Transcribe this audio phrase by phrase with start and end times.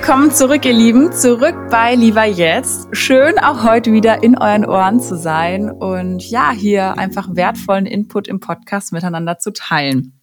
[0.00, 2.88] Willkommen zurück, ihr Lieben, zurück bei Lieber Jetzt.
[2.92, 8.26] Schön auch heute wieder in euren Ohren zu sein und ja, hier einfach wertvollen Input
[8.26, 10.18] im Podcast miteinander zu teilen.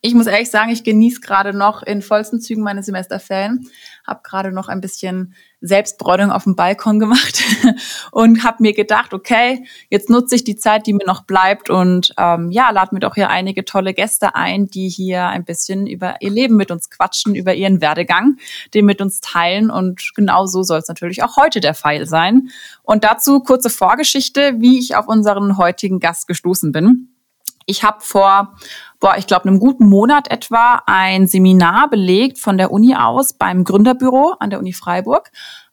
[0.00, 3.68] Ich muss ehrlich sagen, ich genieße gerade noch in vollsten Zügen meine Semesterferien,
[4.06, 7.42] habe gerade noch ein bisschen Selbstbräunung auf dem Balkon gemacht
[8.12, 12.12] und habe mir gedacht, okay, jetzt nutze ich die Zeit, die mir noch bleibt und
[12.18, 16.16] ähm, ja, lade mir doch hier einige tolle Gäste ein, die hier ein bisschen über
[16.20, 18.36] ihr Leben mit uns quatschen, über ihren Werdegang,
[18.74, 22.50] den mit uns teilen und genau so soll es natürlich auch heute der Fall sein.
[22.82, 27.08] Und dazu kurze Vorgeschichte, wie ich auf unseren heutigen Gast gestoßen bin.
[27.68, 28.56] Ich habe vor,
[29.00, 33.64] boah, ich glaube, einem guten Monat etwa ein Seminar belegt von der Uni aus beim
[33.64, 35.30] Gründerbüro an der Uni Freiburg,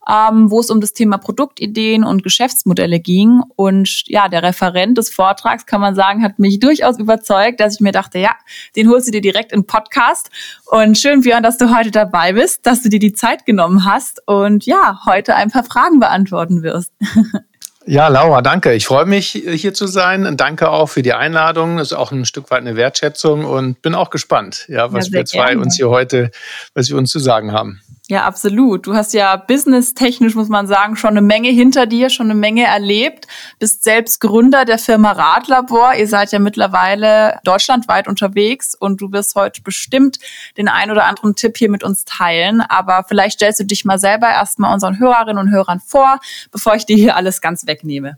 [0.10, 3.42] ähm, wo es um das Thema Produktideen und Geschäftsmodelle ging.
[3.56, 7.82] Und ja, der Referent des Vortrags, kann man sagen, hat mich durchaus überzeugt, dass ich
[7.82, 8.32] mir dachte, ja,
[8.76, 10.30] den holst du dir direkt im Podcast.
[10.66, 14.22] Und schön, Björn, dass du heute dabei bist, dass du dir die Zeit genommen hast
[14.28, 16.92] und ja, heute ein paar Fragen beantworten wirst.
[17.86, 18.74] Ja, Laura, danke.
[18.74, 20.38] Ich freue mich, hier zu sein.
[20.38, 21.78] Danke auch für die Einladung.
[21.78, 25.14] Das ist auch ein Stück weit eine Wertschätzung und bin auch gespannt, ja, was ja,
[25.14, 25.62] wir zwei gerne.
[25.62, 26.32] uns hier heute,
[26.74, 27.82] was wir uns zu sagen haben.
[28.10, 28.86] Ja, absolut.
[28.86, 32.66] Du hast ja businesstechnisch, muss man sagen, schon eine Menge hinter dir, schon eine Menge
[32.66, 33.28] erlebt.
[33.60, 35.94] Bist selbst Gründer der Firma Radlabor.
[35.96, 40.20] Ihr seid ja mittlerweile deutschlandweit unterwegs und du wirst heute bestimmt
[40.58, 42.60] den ein oder anderen Tipp hier mit uns teilen.
[42.60, 46.20] Aber vielleicht stellst du dich mal selber erstmal unseren Hörerinnen und Hörern vor,
[46.52, 48.18] bevor ich dir hier alles ganz wegnehme.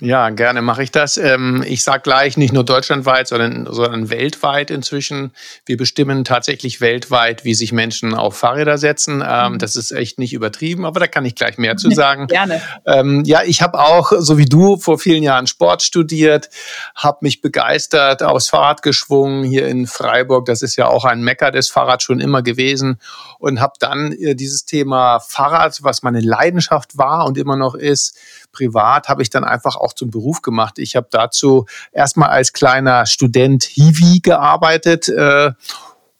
[0.00, 1.16] Ja, gerne mache ich das.
[1.16, 5.32] Ähm, ich sage gleich, nicht nur deutschlandweit, sondern, sondern weltweit inzwischen.
[5.64, 9.22] Wir bestimmen tatsächlich weltweit, wie sich Menschen auf Fahrräder setzen.
[9.24, 9.58] Ähm, mhm.
[9.58, 12.26] Das ist echt nicht übertrieben, aber da kann ich gleich mehr zu sagen.
[12.26, 12.60] gerne.
[12.84, 16.48] Ähm, ja, ich habe auch, so wie du, vor vielen Jahren Sport studiert,
[16.96, 20.46] habe mich begeistert, aufs Fahrrad geschwungen hier in Freiburg.
[20.46, 22.98] Das ist ja auch ein Mecker des Fahrrads schon immer gewesen
[23.38, 28.18] und habe dann äh, dieses Thema Fahrrad, was meine Leidenschaft war und immer noch ist,
[28.52, 30.78] privat habe ich dann einfach auch zum Beruf gemacht.
[30.78, 35.08] Ich habe dazu erstmal als kleiner Student Hiwi gearbeitet.
[35.08, 35.52] Äh,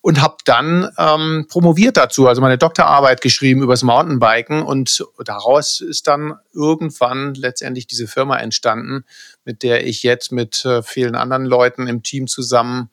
[0.03, 6.09] und habe dann ähm, promoviert dazu, also meine Doktorarbeit geschrieben übers Mountainbiken und daraus ist
[6.09, 9.04] dann irgendwann letztendlich diese Firma entstanden,
[9.44, 12.91] mit der ich jetzt mit äh, vielen anderen Leuten im Team zusammen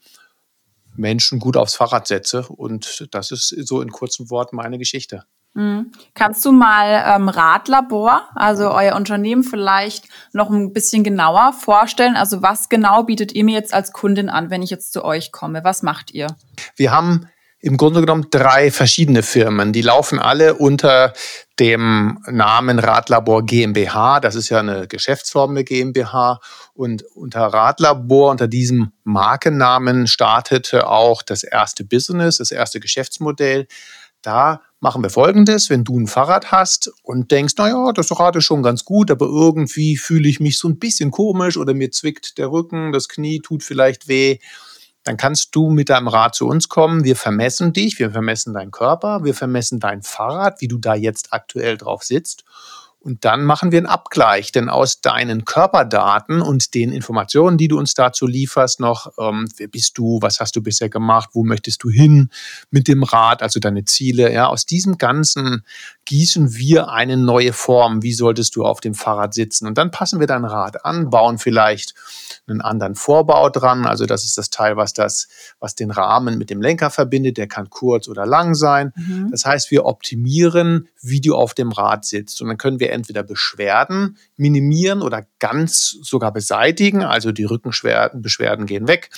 [0.95, 5.25] Menschen gut aufs Fahrrad setze und das ist so in kurzen Worten meine Geschichte.
[5.53, 5.91] Mhm.
[6.13, 12.15] Kannst du mal ähm, Radlabor, also euer Unternehmen vielleicht noch ein bisschen genauer vorstellen?
[12.15, 15.31] Also was genau bietet ihr mir jetzt als Kundin an, wenn ich jetzt zu euch
[15.31, 15.63] komme?
[15.63, 16.27] Was macht ihr?
[16.75, 17.27] Wir haben
[17.61, 19.73] im Grunde genommen drei verschiedene Firmen.
[19.73, 21.13] Die laufen alle unter
[21.59, 24.21] dem Namen Radlabor GmbH.
[24.21, 26.39] Das ist ja eine Geschäftsform der GmbH.
[26.73, 33.67] Und unter Radlabor, unter diesem Markennamen, startete auch das erste Business, das erste Geschäftsmodell.
[34.21, 38.45] Da machen wir folgendes, wenn du ein Fahrrad hast und denkst, naja, das Rad ist
[38.45, 42.38] schon ganz gut, aber irgendwie fühle ich mich so ein bisschen komisch oder mir zwickt
[42.38, 44.39] der Rücken, das Knie tut vielleicht weh,
[45.03, 47.03] dann kannst du mit deinem Rad zu uns kommen.
[47.03, 51.34] Wir vermessen dich, wir vermessen deinen Körper, wir vermessen dein Fahrrad, wie du da jetzt
[51.34, 52.44] aktuell drauf sitzt
[53.01, 57.77] und dann machen wir einen Abgleich, denn aus deinen Körperdaten und den Informationen, die du
[57.79, 61.83] uns dazu lieferst, noch, ähm, wer bist du, was hast du bisher gemacht, wo möchtest
[61.83, 62.29] du hin
[62.71, 65.63] mit dem Rad, also deine Ziele, ja, aus diesem Ganzen
[66.09, 68.01] gießen wir eine neue Form.
[68.01, 69.67] Wie solltest du auf dem Fahrrad sitzen?
[69.67, 71.93] Und dann passen wir dein Rad an, bauen vielleicht
[72.47, 73.85] einen anderen Vorbau dran.
[73.85, 75.27] Also das ist das Teil, was das,
[75.59, 77.38] was den Rahmen mit dem Lenker verbindet.
[77.38, 78.91] Der kann kurz oder lang sein.
[78.95, 79.29] Mhm.
[79.29, 82.41] Das heißt, wir optimieren, wie du auf dem Rad sitzt.
[82.41, 87.03] Und dann können wir entweder Beschwerden minimieren oder ganz sogar beseitigen.
[87.03, 89.09] Also die Rückenbeschwerden gehen weg.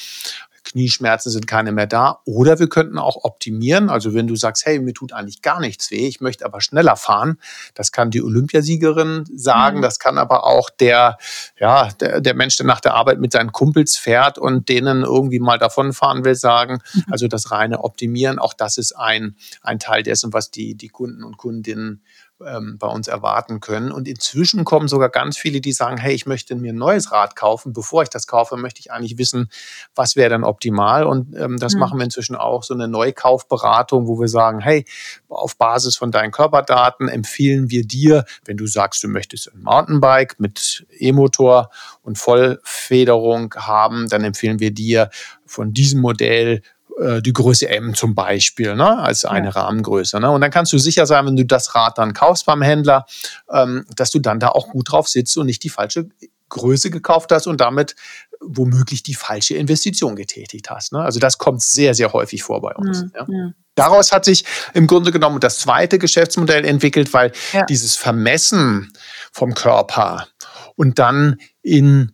[0.63, 2.19] Knieschmerzen sind keine mehr da.
[2.25, 3.89] Oder wir könnten auch optimieren.
[3.89, 6.95] Also wenn du sagst, hey, mir tut eigentlich gar nichts weh, ich möchte aber schneller
[6.95, 7.37] fahren,
[7.73, 9.81] das kann die Olympiasiegerin sagen, mhm.
[9.81, 11.17] das kann aber auch der,
[11.59, 15.39] ja, der, der Mensch, der nach der Arbeit mit seinen Kumpels fährt und denen irgendwie
[15.39, 16.79] mal davonfahren will, sagen.
[16.93, 17.03] Mhm.
[17.09, 21.23] Also das reine Optimieren, auch das ist ein, ein Teil dessen, was die, die Kunden
[21.23, 22.03] und Kundinnen
[22.45, 23.91] ähm, bei uns erwarten können.
[23.91, 27.35] Und inzwischen kommen sogar ganz viele, die sagen, hey, ich möchte mir ein neues Rad
[27.35, 27.73] kaufen.
[27.73, 29.49] Bevor ich das kaufe, möchte ich eigentlich wissen,
[29.95, 31.05] was wäre dann optimal.
[31.05, 31.79] Und ähm, das mhm.
[31.79, 34.85] machen wir inzwischen auch, so eine Neukaufberatung, wo wir sagen, hey,
[35.29, 40.39] auf Basis von deinen Körperdaten empfehlen wir dir, wenn du sagst, du möchtest ein Mountainbike
[40.39, 41.69] mit E-Motor
[42.03, 45.09] und Vollfederung haben, dann empfehlen wir dir
[45.45, 46.61] von diesem Modell
[47.01, 49.51] äh, die Größe M zum Beispiel, ne, als eine ja.
[49.53, 50.19] Rahmengröße.
[50.19, 50.29] Ne?
[50.29, 53.05] Und dann kannst du sicher sein, wenn du das Rad dann kaufst beim Händler,
[53.51, 56.09] ähm, dass du dann da auch gut drauf sitzt und nicht die falsche
[56.49, 57.95] Größe gekauft hast und damit
[58.39, 60.93] womöglich die falsche Investition getätigt hast.
[60.93, 60.99] Ne?
[60.99, 63.03] Also das kommt sehr, sehr häufig vor bei uns.
[63.03, 63.11] Mhm.
[63.15, 63.25] Ja.
[63.27, 63.53] Mhm.
[63.75, 64.43] Daraus hat sich
[64.73, 67.65] im Grunde genommen das zweite Geschäftsmodell entwickelt, weil ja.
[67.65, 68.91] dieses Vermessen
[69.31, 70.27] vom Körper
[70.75, 72.11] und dann in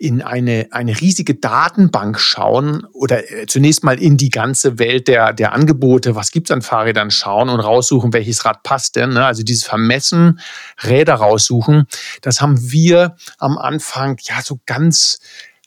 [0.00, 5.32] in eine, eine riesige Datenbank schauen oder äh, zunächst mal in die ganze Welt der,
[5.32, 9.10] der Angebote, was gibt's an Fahrrädern, schauen und raussuchen, welches Rad passt denn.
[9.10, 9.26] Ne?
[9.26, 10.38] Also dieses Vermessen,
[10.84, 11.86] Räder raussuchen,
[12.22, 15.18] das haben wir am Anfang ja so ganz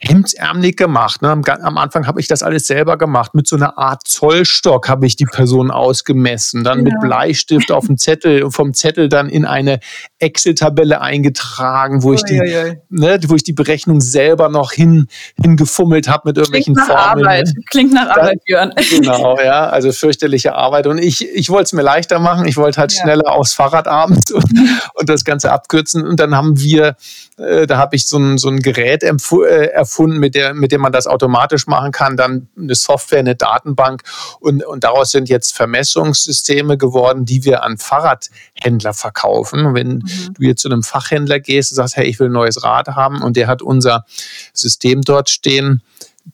[0.04, 1.22] hemdsärmelig gemacht.
[1.22, 1.30] Ne?
[1.30, 3.36] Am, am Anfang habe ich das alles selber gemacht.
[3.36, 6.92] Mit so einer Art Zollstock habe ich die Person ausgemessen, dann genau.
[6.92, 9.80] mit Bleistift auf dem Zettel und vom Zettel dann in eine
[10.18, 12.42] Excel-Tabelle eingetragen, wo oh, ich die,
[12.90, 15.08] Ne, wo ich die Berechnung selber noch hin
[15.42, 17.28] hingefummelt habe mit irgendwelchen Klingt nach Formeln.
[17.28, 17.48] Arbeit.
[17.48, 17.64] Ne?
[17.70, 18.74] Klingt nach Arbeit, Björn.
[18.92, 20.86] Genau, ja, also fürchterliche Arbeit.
[20.86, 22.46] Und ich, ich wollte es mir leichter machen.
[22.48, 23.02] Ich wollte halt ja.
[23.02, 24.46] schneller aufs Fahrrad abends und,
[24.96, 26.06] und das Ganze abkürzen.
[26.06, 26.96] Und dann haben wir
[27.42, 30.82] äh, da habe ich so ein, so ein Gerät äh, erfunden, mit, der, mit dem
[30.82, 32.16] man das automatisch machen kann.
[32.16, 34.04] Dann eine Software, eine Datenbank.
[34.40, 39.74] Und, und daraus sind jetzt Vermessungssysteme geworden, die wir an Fahrradhändler verkaufen.
[39.74, 40.34] Wenn mhm.
[40.34, 43.22] du jetzt zu einem Fachhändler gehst und sagst, hey, ich will ein neues Rad haben
[43.22, 44.06] und der hat unser
[44.54, 45.84] System dort stehen,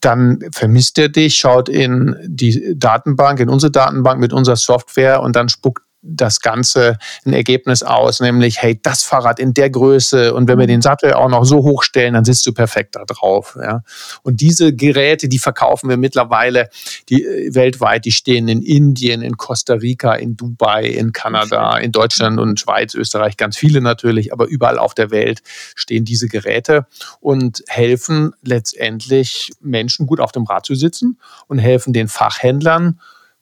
[0.01, 5.35] dann vermisst er dich, schaut in die Datenbank, in unsere Datenbank mit unserer Software und
[5.35, 10.47] dann spuckt das Ganze ein Ergebnis aus, nämlich, hey, das Fahrrad in der Größe und
[10.47, 13.57] wenn wir den Sattel auch noch so hochstellen, dann sitzt du perfekt da drauf.
[13.61, 13.81] Ja.
[14.23, 16.69] Und diese Geräte, die verkaufen wir mittlerweile
[17.09, 21.91] die, äh, weltweit, die stehen in Indien, in Costa Rica, in Dubai, in Kanada, in
[21.91, 25.41] Deutschland und Schweiz, Österreich, ganz viele natürlich, aber überall auf der Welt
[25.75, 26.85] stehen diese Geräte
[27.19, 32.99] und helfen letztendlich Menschen gut auf dem Rad zu sitzen und helfen den Fachhändlern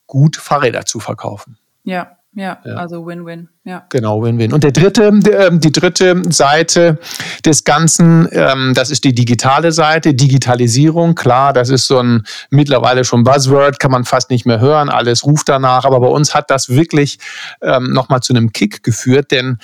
[0.07, 1.57] gut Fahrräder zu verkaufen.
[1.83, 3.47] Ja, ja, ja, also Win-Win.
[3.63, 3.85] Ja.
[3.89, 4.51] Genau, Win-Win.
[4.51, 6.99] Und der dritte, ähm, die dritte Seite
[7.45, 11.15] des Ganzen, ähm, das ist die digitale Seite, Digitalisierung.
[11.15, 15.25] Klar, das ist so ein mittlerweile schon Buzzword, kann man fast nicht mehr hören, alles
[15.25, 15.85] ruft danach.
[15.85, 17.19] Aber bei uns hat das wirklich
[17.61, 19.57] ähm, nochmal zu einem Kick geführt, denn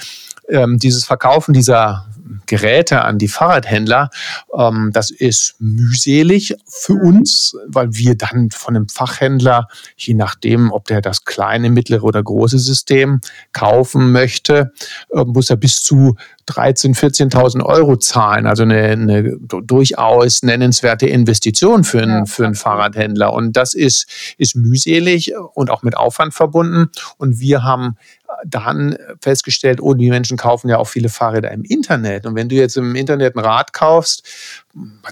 [0.77, 2.05] dieses Verkaufen dieser
[2.45, 4.09] Geräte an die Fahrradhändler.
[4.57, 10.85] Ähm, das ist mühselig für uns, weil wir dann von einem Fachhändler, je nachdem, ob
[10.85, 13.21] der das kleine, mittlere oder große System
[13.53, 14.73] kaufen möchte,
[15.13, 16.15] äh, muss er bis zu
[16.47, 18.47] 13.000, 14.000 Euro zahlen.
[18.47, 23.31] Also eine, eine, durchaus nennenswerte Investition für einen, für einen Fahrradhändler.
[23.33, 26.89] Und das ist, ist mühselig und auch mit Aufwand verbunden.
[27.17, 27.95] Und wir haben
[28.45, 32.25] dann festgestellt, oh, die Menschen kaufen ja auch viele Fahrräder im Internet.
[32.25, 34.27] Und wenn du jetzt im Internet ein Rad kaufst,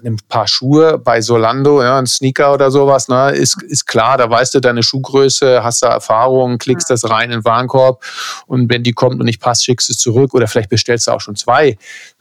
[0.03, 4.29] ein paar Schuhe bei Solando, ja, ein Sneaker oder sowas, ne, ist, ist klar, da
[4.29, 8.03] weißt du deine Schuhgröße, hast da Erfahrung, klickst das rein in den Warenkorb
[8.47, 11.11] und wenn die kommt und nicht passt, schickst du es zurück oder vielleicht bestellst du
[11.11, 11.77] auch schon zwei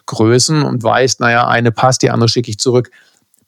[0.06, 2.90] Größen und weißt, naja, eine passt, die andere schicke ich zurück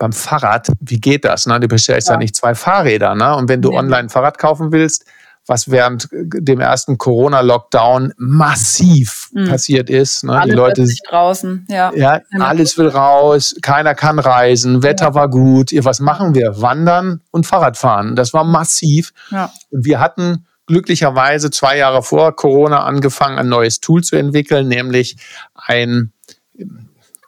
[0.00, 1.46] beim Fahrrad, wie geht das?
[1.46, 1.60] Ne?
[1.60, 2.14] Du bestellst ja.
[2.14, 3.14] ja nicht zwei Fahrräder.
[3.14, 3.36] Ne?
[3.36, 5.04] Und wenn du online ein Fahrrad kaufen willst,
[5.46, 9.48] was während dem ersten Corona-Lockdown massiv mhm.
[9.48, 10.24] passiert ist.
[10.24, 10.38] Ne?
[10.38, 11.92] Alle die Leute draußen, ja.
[11.94, 15.14] ja alles will raus, keiner kann reisen, Wetter ja.
[15.14, 15.72] war gut.
[15.84, 16.60] Was machen wir?
[16.60, 18.16] Wandern und Fahrradfahren.
[18.16, 19.12] Das war massiv.
[19.30, 19.50] Ja.
[19.70, 25.16] Und wir hatten glücklicherweise zwei Jahre vor Corona angefangen, ein neues Tool zu entwickeln, nämlich
[25.54, 26.12] ein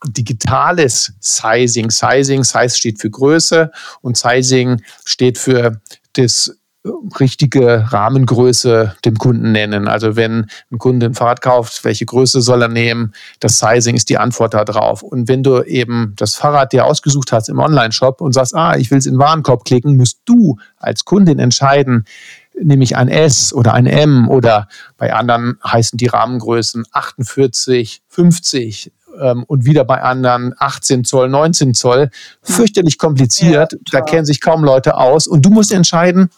[0.06, 1.90] digitales Sizing.
[1.90, 3.70] Sizing, Size steht für Größe
[4.00, 5.80] und Sizing steht für
[6.12, 9.86] das richtige Rahmengröße dem Kunden nennen.
[9.86, 13.12] Also wenn ein Kunde ein Fahrrad kauft, welche Größe soll er nehmen?
[13.38, 15.02] Das Sizing ist die Antwort darauf.
[15.02, 18.90] Und wenn du eben das Fahrrad dir ausgesucht hast im Online-Shop und sagst, ah, ich
[18.90, 22.04] will es in den Warenkorb klicken, musst du als Kundin entscheiden,
[22.60, 28.92] nehme ich ein S oder ein M oder bei anderen heißen die Rahmengrößen 48, 50
[29.20, 32.10] ähm, und wieder bei anderen 18 Zoll, 19 Zoll.
[32.42, 36.28] Fürchterlich kompliziert, ja, da kennen sich kaum Leute aus und du musst entscheiden,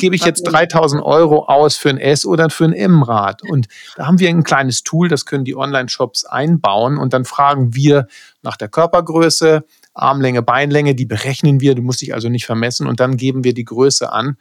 [0.00, 3.42] gebe ich jetzt 3000 Euro aus für ein S oder für ein M-Rad?
[3.42, 7.74] Und da haben wir ein kleines Tool, das können die Online-Shops einbauen und dann fragen
[7.74, 8.08] wir
[8.42, 9.64] nach der Körpergröße,
[9.94, 13.54] Armlänge, Beinlänge, die berechnen wir, du musst dich also nicht vermessen und dann geben wir
[13.54, 14.36] die Größe an.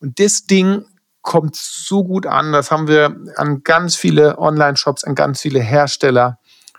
[0.00, 0.84] Und das Ding
[1.22, 6.38] kommt so gut an, das haben wir an ganz viele Online-Shops, an ganz viele Hersteller.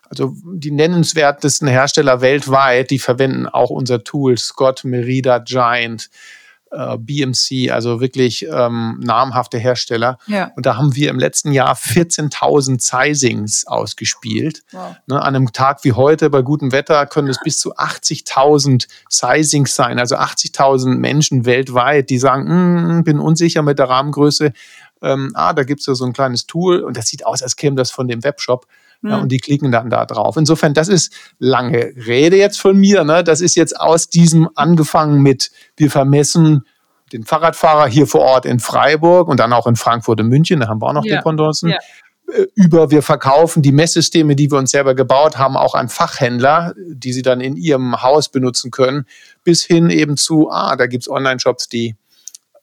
[0.10, 6.10] Also die nennenswertesten Hersteller weltweit, die verwenden auch unser Tool, Scott, Merida, Giant,
[6.74, 10.18] äh, BMC, also wirklich ähm, namhafte Hersteller.
[10.28, 10.52] Ja.
[10.56, 14.64] Und da haben wir im letzten Jahr 14.000 Sizings ausgespielt.
[14.72, 14.96] Wow.
[15.08, 19.76] Ne, an einem Tag wie heute bei gutem Wetter können es bis zu 80.000 Sizings
[19.76, 24.54] sein, also 80.000 Menschen weltweit, die sagen, mm, bin unsicher mit der Rahmengröße
[25.04, 27.76] ähm, ah, da gibt's ja so ein kleines Tool und das sieht aus, als käme
[27.76, 28.66] das von dem Webshop.
[29.04, 29.10] Mhm.
[29.10, 29.24] Ja, hm.
[29.24, 30.38] und die klicken dann da drauf.
[30.38, 33.04] Insofern, das ist lange Rede jetzt von mir.
[33.04, 33.24] Ne?
[33.24, 36.64] Das ist jetzt aus diesem angefangen mit, wir vermessen
[37.12, 40.68] den Fahrradfahrer hier vor Ort in Freiburg und dann auch in Frankfurt und München, da
[40.68, 41.18] haben wir auch noch ja.
[41.18, 41.70] Dependancen.
[41.70, 41.78] Ja.
[42.32, 46.74] Äh, über wir verkaufen die Messsysteme, die wir uns selber gebaut haben, auch an Fachhändler,
[46.78, 49.06] die sie dann in ihrem Haus benutzen können,
[49.44, 51.96] bis hin eben zu, ah, da gibt es Online-Shops, die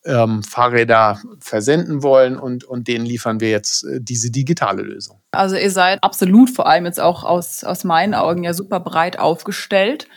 [0.05, 5.21] ähm, Fahrräder versenden wollen und, und denen liefern wir jetzt äh, diese digitale Lösung.
[5.33, 9.19] Also ihr seid absolut vor allem jetzt auch aus, aus meinen Augen ja super breit
[9.19, 10.09] aufgestellt.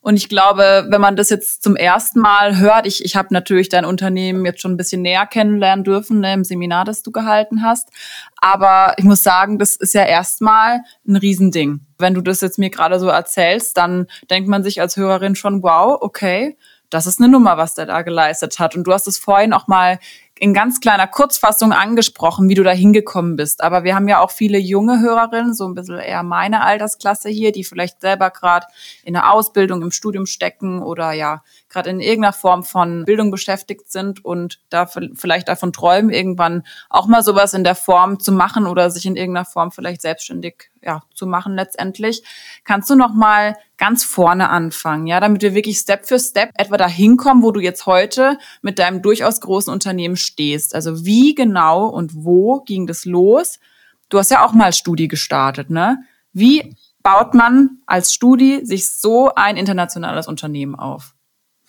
[0.00, 3.68] Und ich glaube, wenn man das jetzt zum ersten Mal hört, ich, ich habe natürlich
[3.68, 7.62] dein Unternehmen jetzt schon ein bisschen näher kennenlernen dürfen ne, im Seminar, das du gehalten
[7.62, 7.90] hast.
[8.36, 11.80] Aber ich muss sagen, das ist ja erstmal ein Riesending.
[11.98, 15.62] Wenn du das jetzt mir gerade so erzählst, dann denkt man sich als Hörerin schon,
[15.62, 16.56] wow, okay,
[16.90, 18.74] das ist eine Nummer, was der da geleistet hat.
[18.76, 19.98] Und du hast es vorhin auch mal
[20.40, 23.62] in ganz kleiner Kurzfassung angesprochen, wie du da hingekommen bist.
[23.62, 27.52] Aber wir haben ja auch viele junge Hörerinnen, so ein bisschen eher meine Altersklasse hier,
[27.52, 28.66] die vielleicht selber gerade
[29.04, 31.42] in der Ausbildung, im Studium stecken oder ja
[31.78, 37.06] gerade in irgendeiner Form von Bildung beschäftigt sind und da vielleicht davon träumen, irgendwann auch
[37.06, 41.02] mal sowas in der Form zu machen oder sich in irgendeiner Form vielleicht selbstständig ja,
[41.14, 42.24] zu machen letztendlich.
[42.64, 46.76] Kannst du noch mal ganz vorne anfangen, ja, damit wir wirklich Step für Step etwa
[46.76, 50.74] dahin kommen, wo du jetzt heute mit deinem durchaus großen Unternehmen stehst?
[50.74, 53.60] Also wie genau und wo ging das los?
[54.08, 55.98] Du hast ja auch mal Studie gestartet, ne?
[56.32, 61.14] Wie baut man als Studie sich so ein internationales Unternehmen auf?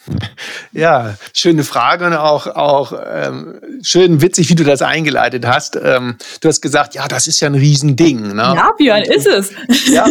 [0.72, 5.76] Ja, schöne Frage und auch, auch ähm, schön witzig, wie du das eingeleitet hast.
[5.76, 8.36] Ähm, du hast gesagt, ja, das ist ja ein Riesending.
[8.36, 8.42] Ne?
[8.42, 9.52] Ja, Björn, ist es.
[9.92, 10.08] Ja,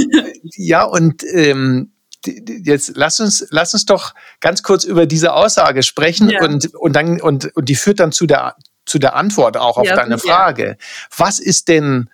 [0.56, 1.92] ja und ähm,
[2.26, 6.42] jetzt lass uns, lass uns doch ganz kurz über diese Aussage sprechen ja.
[6.42, 9.86] und, und, dann, und, und die führt dann zu der, zu der Antwort auch auf
[9.86, 10.76] ja, deine Frage.
[11.16, 12.10] Was ist denn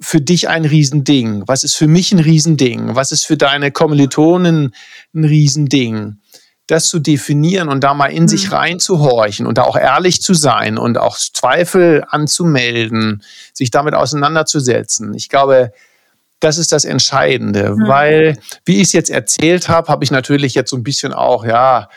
[0.00, 1.44] für dich ein Riesending?
[1.46, 2.94] Was ist für mich ein Riesending?
[2.94, 4.74] Was ist für deine Kommilitonen
[5.14, 6.18] ein Riesending?
[6.66, 8.28] Das zu definieren und da mal in mhm.
[8.28, 15.14] sich reinzuhorchen und da auch ehrlich zu sein und auch Zweifel anzumelden, sich damit auseinanderzusetzen.
[15.14, 15.72] Ich glaube,
[16.40, 17.88] das ist das Entscheidende, mhm.
[17.88, 21.44] weil, wie ich es jetzt erzählt habe, habe ich natürlich jetzt so ein bisschen auch,
[21.44, 21.88] ja,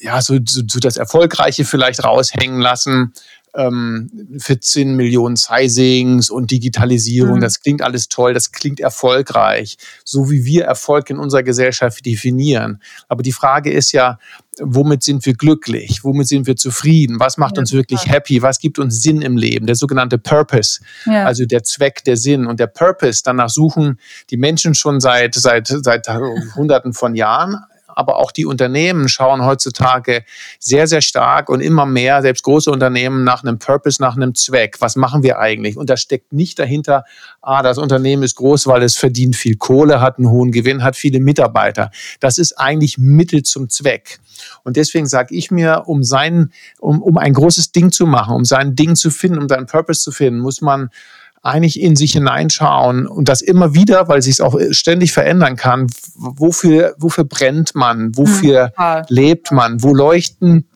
[0.00, 3.12] ja, so, so, so das Erfolgreiche vielleicht raushängen lassen
[3.54, 7.36] ähm, 14 Millionen Sizings und Digitalisierung.
[7.36, 7.40] Mhm.
[7.40, 12.80] Das klingt alles toll, das klingt erfolgreich, so wie wir Erfolg in unserer Gesellschaft definieren.
[13.08, 14.18] Aber die Frage ist ja,
[14.60, 16.04] womit sind wir glücklich?
[16.04, 17.18] Womit sind wir zufrieden?
[17.18, 18.16] Was macht ja, uns wirklich klar.
[18.16, 18.42] happy?
[18.42, 19.66] Was gibt uns Sinn im Leben?
[19.66, 21.24] Der sogenannte Purpose, ja.
[21.24, 22.46] also der Zweck, der Sinn.
[22.46, 23.98] Und der Purpose, danach suchen
[24.30, 26.08] die Menschen schon seit, seit, seit
[26.54, 27.56] Hunderten von Jahren
[27.96, 30.24] aber auch die Unternehmen schauen heutzutage
[30.58, 34.76] sehr, sehr stark und immer mehr, selbst große Unternehmen, nach einem Purpose, nach einem Zweck.
[34.80, 35.76] Was machen wir eigentlich?
[35.76, 37.04] Und da steckt nicht dahinter,
[37.42, 40.96] ah, das Unternehmen ist groß, weil es verdient viel Kohle, hat einen hohen Gewinn, hat
[40.96, 41.90] viele Mitarbeiter.
[42.20, 44.20] Das ist eigentlich Mittel zum Zweck.
[44.64, 48.44] Und deswegen sage ich mir, um sein, um, um ein großes Ding zu machen, um
[48.44, 50.90] sein Ding zu finden, um seinen Purpose zu finden, muss man
[51.42, 55.86] eigentlich in sich hineinschauen und das immer wieder, weil sich es auch ständig verändern kann.
[56.14, 58.16] Wofür, wofür brennt man?
[58.16, 59.04] Wofür mhm.
[59.08, 59.82] lebt man?
[59.82, 60.66] Wo leuchten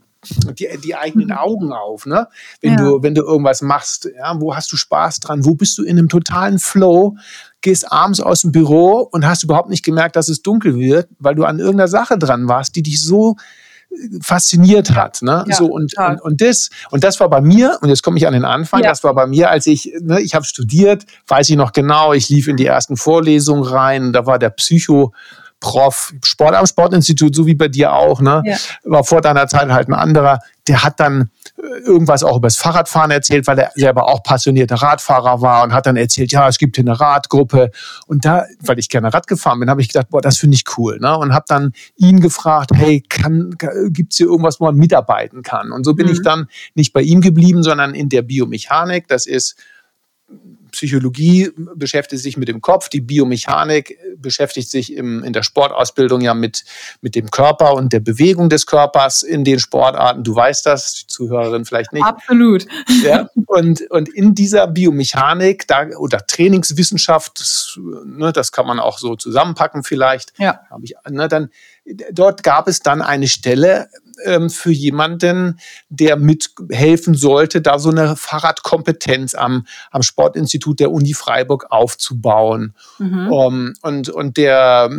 [0.59, 1.35] die, die eigenen mhm.
[1.35, 2.28] Augen auf, ne?
[2.61, 2.76] Wenn ja.
[2.78, 5.44] du, wenn du irgendwas machst, ja, wo hast du Spaß dran?
[5.44, 7.16] Wo bist du in einem totalen Flow?
[7.61, 11.35] Gehst abends aus dem Büro und hast überhaupt nicht gemerkt, dass es dunkel wird, weil
[11.35, 13.37] du an irgendeiner Sache dran warst, die dich so
[14.20, 15.22] fasziniert hat.
[15.22, 15.44] Ne?
[15.46, 18.26] Ja, so und, und, und, das, und das war bei mir, und jetzt komme ich
[18.26, 18.90] an den Anfang, ja.
[18.90, 22.28] das war bei mir, als ich, ne, ich habe studiert, weiß ich noch genau, ich
[22.28, 25.12] lief in die ersten Vorlesungen rein, da war der Psycho.
[25.64, 28.42] Prof, Sport am Sportinstitut, so wie bei dir auch, ne?
[28.44, 28.56] Ja.
[28.85, 33.11] War vor deiner Zeit halt ein anderer, der hat dann irgendwas auch über das Fahrradfahren
[33.11, 36.76] erzählt, weil er selber auch passionierter Radfahrer war und hat dann erzählt, ja, es gibt
[36.76, 37.71] hier eine Radgruppe.
[38.06, 40.64] Und da, weil ich gerne Rad gefahren bin, habe ich gedacht, boah, das finde ich
[40.76, 40.99] cool.
[41.00, 41.16] Ne?
[41.16, 43.56] Und habe dann ihn gefragt, hey, kann,
[43.88, 45.73] gibt es hier irgendwas, wo man mitarbeiten kann?
[45.73, 46.12] Und so bin mhm.
[46.12, 49.09] ich dann nicht bei ihm geblieben, sondern in der Biomechanik.
[49.09, 49.56] Das ist
[50.75, 56.35] Psychologie beschäftigt sich mit dem Kopf, die Biomechanik beschäftigt sich im, in der Sportausbildung ja
[56.35, 56.64] mit,
[57.00, 60.25] mit dem Körper und der Bewegung des Körpers in den Sportarten.
[60.25, 62.04] Du weißt das, die Zuhörerin vielleicht nicht.
[62.04, 62.66] Absolut.
[63.04, 68.99] Ja, und, und in dieser Biomechanik da, oder Trainingswissenschaft, das, ne, das kann man auch
[68.99, 70.33] so zusammenpacken vielleicht.
[70.38, 70.61] Ja.
[70.83, 71.50] ich, ne, dann,
[72.12, 73.88] dort gab es dann eine Stelle,
[74.25, 81.14] ähm, für jemanden, der mithelfen sollte, da so eine Fahrradkompetenz am, am Sportinstitut der Uni
[81.14, 82.75] Freiburg aufzubauen.
[82.99, 83.33] Mhm.
[83.33, 84.90] Um, ähm, und, und der,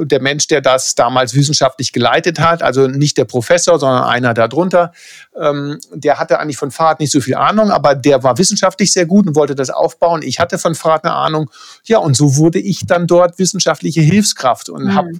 [0.00, 4.92] der Mensch, der das damals wissenschaftlich geleitet hat, also nicht der Professor, sondern einer darunter,
[5.38, 9.06] ähm, der hatte eigentlich von Fahrrad nicht so viel Ahnung, aber der war wissenschaftlich sehr
[9.06, 10.22] gut und wollte das aufbauen.
[10.22, 11.50] Ich hatte von Fahrrad eine Ahnung.
[11.84, 14.94] Ja, und so wurde ich dann dort wissenschaftliche Hilfskraft und mhm.
[14.94, 15.10] habe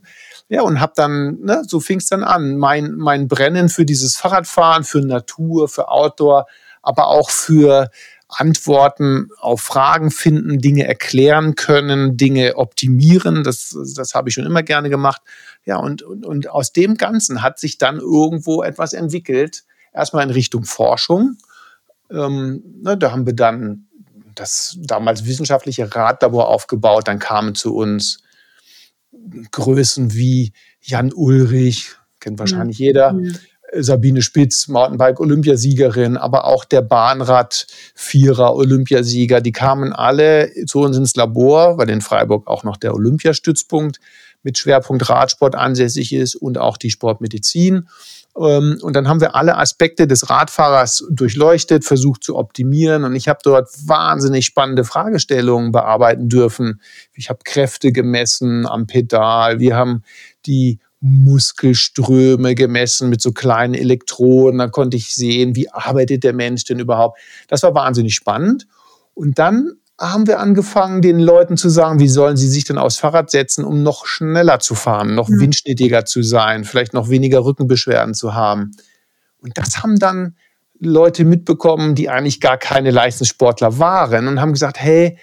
[0.52, 4.16] ja, und habe dann, ne, so fing es dann an, mein, mein Brennen für dieses
[4.16, 6.46] Fahrradfahren, für Natur, für Outdoor,
[6.82, 7.88] aber auch für
[8.28, 13.44] Antworten auf Fragen finden, Dinge erklären können, Dinge optimieren.
[13.44, 15.22] Das, das habe ich schon immer gerne gemacht.
[15.64, 19.64] Ja, und, und, und aus dem Ganzen hat sich dann irgendwo etwas entwickelt.
[19.94, 21.38] Erstmal in Richtung Forschung.
[22.10, 23.86] Ähm, ne, da haben wir dann
[24.34, 27.08] das damals wissenschaftliche Radlabor aufgebaut.
[27.08, 28.18] Dann kamen zu uns
[29.50, 32.86] Größen wie Jan Ulrich, kennt wahrscheinlich ja.
[32.86, 33.20] jeder.
[33.74, 41.88] Sabine Spitz, Mountainbike-Olympiasiegerin, aber auch der Bahnrad-Vierer-Olympiasieger, die kamen alle zu uns ins Labor, weil
[41.88, 43.98] in Freiburg auch noch der Olympiastützpunkt
[44.42, 47.88] mit Schwerpunkt Radsport ansässig ist und auch die Sportmedizin.
[48.36, 53.04] Ähm, und dann haben wir alle Aspekte des Radfahrers durchleuchtet, versucht zu optimieren.
[53.04, 56.80] Und ich habe dort wahnsinnig spannende Fragestellungen bearbeiten dürfen.
[57.14, 59.58] Ich habe Kräfte gemessen am Pedal.
[59.58, 60.02] Wir haben
[60.46, 64.58] die Muskelströme gemessen mit so kleinen Elektroden.
[64.58, 67.18] Da konnte ich sehen, wie arbeitet der Mensch denn überhaupt.
[67.48, 68.66] Das war wahnsinnig spannend.
[69.14, 69.72] Und dann
[70.02, 73.64] haben wir angefangen, den Leuten zu sagen, wie sollen sie sich denn aufs Fahrrad setzen,
[73.64, 75.40] um noch schneller zu fahren, noch mhm.
[75.40, 78.72] windschnittiger zu sein, vielleicht noch weniger Rückenbeschwerden zu haben.
[79.38, 80.36] Und das haben dann
[80.80, 85.18] Leute mitbekommen, die eigentlich gar keine Leistungssportler waren und haben gesagt, hey,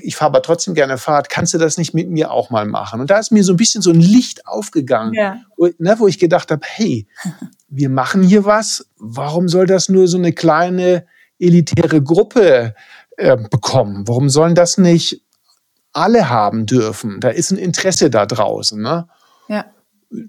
[0.00, 3.00] ich fahre aber trotzdem gerne Fahrrad, kannst du das nicht mit mir auch mal machen?
[3.00, 5.36] Und da ist mir so ein bisschen so ein Licht aufgegangen, ja.
[5.58, 7.06] wo, ne, wo ich gedacht habe, hey,
[7.68, 11.06] wir machen hier was, warum soll das nur so eine kleine
[11.38, 12.74] elitäre Gruppe
[13.16, 14.06] äh, bekommen.
[14.08, 15.22] Warum sollen das nicht
[15.92, 17.20] alle haben dürfen?
[17.20, 18.80] Da ist ein Interesse da draußen.
[18.80, 19.08] Ne?
[19.48, 19.66] Ja.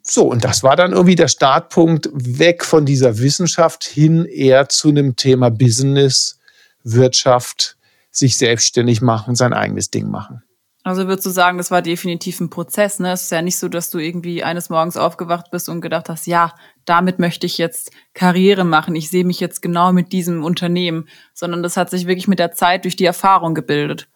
[0.04, 4.90] So, und das war dann irgendwie der Startpunkt weg von dieser Wissenschaft hin eher zu
[4.90, 6.40] einem Thema Business,
[6.84, 7.78] Wirtschaft,
[8.12, 10.44] sich selbstständig machen, sein eigenes Ding machen.
[10.86, 13.12] Also würdest du sagen, das war definitiv ein Prozess, ne?
[13.12, 16.28] Es ist ja nicht so, dass du irgendwie eines Morgens aufgewacht bist und gedacht hast,
[16.28, 16.54] ja,
[16.86, 18.96] damit möchte ich jetzt Karriere machen.
[18.96, 22.52] Ich sehe mich jetzt genau mit diesem Unternehmen, sondern das hat sich wirklich mit der
[22.52, 24.08] Zeit durch die Erfahrung gebildet.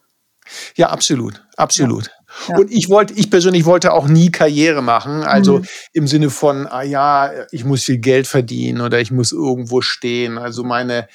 [0.75, 2.11] Ja, absolut, absolut.
[2.47, 2.57] Ja.
[2.57, 5.23] Und ich wollte, ich persönlich wollte auch nie Karriere machen.
[5.23, 5.65] Also mhm.
[5.93, 10.37] im Sinne von, ah ja, ich muss viel Geld verdienen oder ich muss irgendwo stehen.
[10.37, 11.07] Also meine,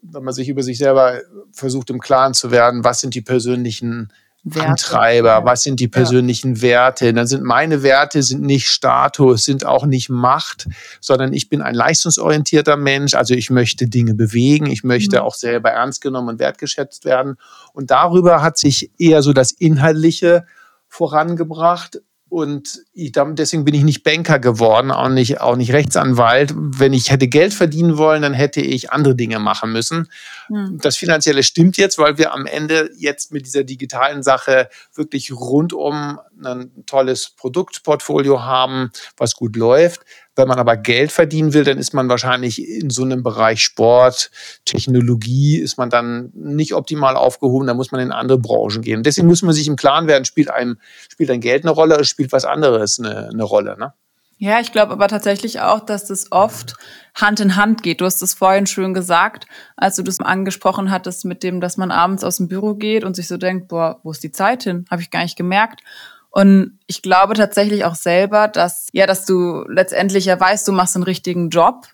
[0.00, 1.22] wenn man sich über sich selber
[1.52, 4.12] versucht im Klaren zu werden, was sind die persönlichen
[4.44, 4.68] Werte.
[4.68, 6.62] Antreiber, was sind die persönlichen ja.
[6.62, 7.12] Werte?
[7.12, 10.66] Dann sind meine Werte sind nicht Status, sind auch nicht Macht,
[11.00, 13.14] sondern ich bin ein leistungsorientierter Mensch.
[13.14, 15.22] Also ich möchte Dinge bewegen, ich möchte mhm.
[15.22, 17.36] auch selber ernst genommen und wertgeschätzt werden.
[17.72, 20.44] Und darüber hat sich eher so das Inhaltliche
[20.88, 22.00] vorangebracht
[22.32, 26.54] und ich, deswegen bin ich nicht Banker geworden, auch nicht, auch nicht Rechtsanwalt.
[26.56, 30.08] Wenn ich hätte Geld verdienen wollen, dann hätte ich andere Dinge machen müssen.
[30.46, 30.78] Hm.
[30.80, 36.20] Das Finanzielle stimmt jetzt, weil wir am Ende jetzt mit dieser digitalen Sache wirklich rundum
[36.42, 40.00] ein tolles Produktportfolio haben, was gut läuft.
[40.34, 44.30] Wenn man aber Geld verdienen will, dann ist man wahrscheinlich in so einem Bereich Sport,
[44.64, 49.02] Technologie, ist man dann nicht optimal aufgehoben, da muss man in andere Branchen gehen.
[49.02, 50.78] Deswegen muss man sich im Klaren werden, spielt einem,
[51.10, 53.92] spielt ein Geld eine Rolle, spielt was anderes eine, eine Rolle, ne?
[54.42, 56.74] Ja, ich glaube aber tatsächlich auch, dass das oft
[57.14, 58.00] Hand in Hand geht.
[58.00, 61.92] Du hast es vorhin schön gesagt, als du das angesprochen hattest mit dem, dass man
[61.92, 64.84] abends aus dem Büro geht und sich so denkt, boah, wo ist die Zeit hin?
[64.90, 65.82] Habe ich gar nicht gemerkt.
[66.32, 70.96] Und ich glaube tatsächlich auch selber, dass, ja, dass du letztendlich ja weißt, du machst
[70.96, 71.86] einen richtigen Job,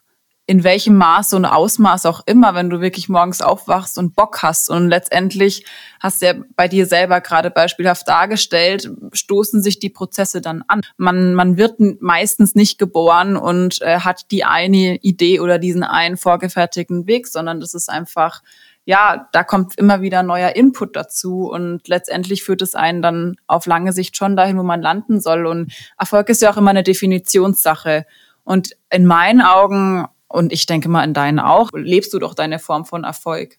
[0.47, 4.71] in welchem Maß und Ausmaß auch immer, wenn du wirklich morgens aufwachst und Bock hast.
[4.71, 5.67] Und letztendlich
[6.01, 10.83] hast du ja bei dir selber gerade beispielhaft dargestellt, stoßen sich die Prozesse dann an.
[10.97, 16.17] Man, man wird meistens nicht geboren und äh, hat die eine Idee oder diesen einen
[16.17, 18.43] vorgefertigten Weg, sondern das ist einfach
[18.89, 23.67] ja, da kommt immer wieder neuer Input dazu und letztendlich führt es einen dann auf
[23.67, 25.45] lange Sicht schon dahin, wo man landen soll.
[25.45, 28.07] Und Erfolg ist ja auch immer eine Definitionssache.
[28.45, 32.59] Und in meinen Augen, und ich denke mal in deinen auch, lebst du doch deine
[32.59, 33.59] Form von Erfolg.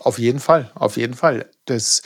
[0.00, 1.48] Auf jeden Fall, auf jeden Fall.
[1.66, 2.02] Das,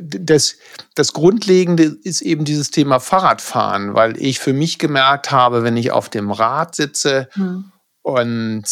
[0.00, 0.56] das,
[0.94, 5.90] das Grundlegende ist eben dieses Thema Fahrradfahren, weil ich für mich gemerkt habe, wenn ich
[5.90, 7.72] auf dem Rad sitze hm.
[8.02, 8.62] und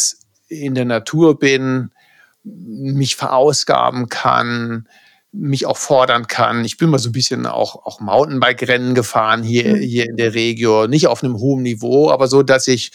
[0.47, 1.91] in der Natur bin,
[2.45, 4.89] mich verausgaben kann,
[5.33, 6.65] mich auch fordern kann.
[6.65, 9.81] Ich bin mal so ein bisschen auch, auch Mountainbike-Rennen gefahren hier, mhm.
[9.81, 10.91] hier in der Region.
[10.91, 12.93] Nicht auf einem hohen Niveau, aber so, dass ich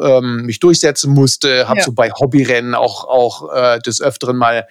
[0.00, 1.68] ähm, mich durchsetzen musste.
[1.68, 1.84] Habe ja.
[1.84, 4.68] so bei Hobbyrennen auch, auch äh, des Öfteren mal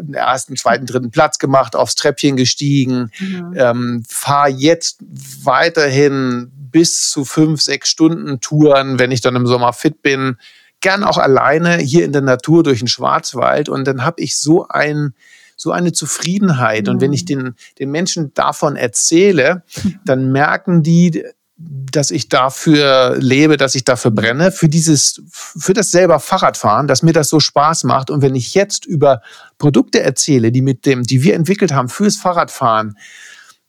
[0.00, 3.54] den ersten, zweiten, dritten Platz gemacht, aufs Treppchen gestiegen, mhm.
[3.56, 5.00] ähm, fahre jetzt
[5.42, 10.36] weiterhin bis zu fünf, sechs Stunden Touren, wenn ich dann im Sommer fit bin,
[10.80, 14.66] gern auch alleine hier in der Natur durch den Schwarzwald und dann habe ich so
[14.68, 15.14] ein
[15.60, 16.86] so eine Zufriedenheit.
[16.86, 16.92] Mhm.
[16.92, 17.26] Und wenn ich mhm.
[17.26, 19.64] den, den Menschen davon erzähle,
[20.04, 21.24] dann merken die,
[21.58, 27.02] dass ich dafür lebe, dass ich dafür brenne, für dieses, für das selber Fahrradfahren, dass
[27.02, 28.10] mir das so Spaß macht.
[28.10, 29.22] Und wenn ich jetzt über
[29.58, 32.96] Produkte erzähle, die mit dem, die wir entwickelt haben fürs Fahrradfahren,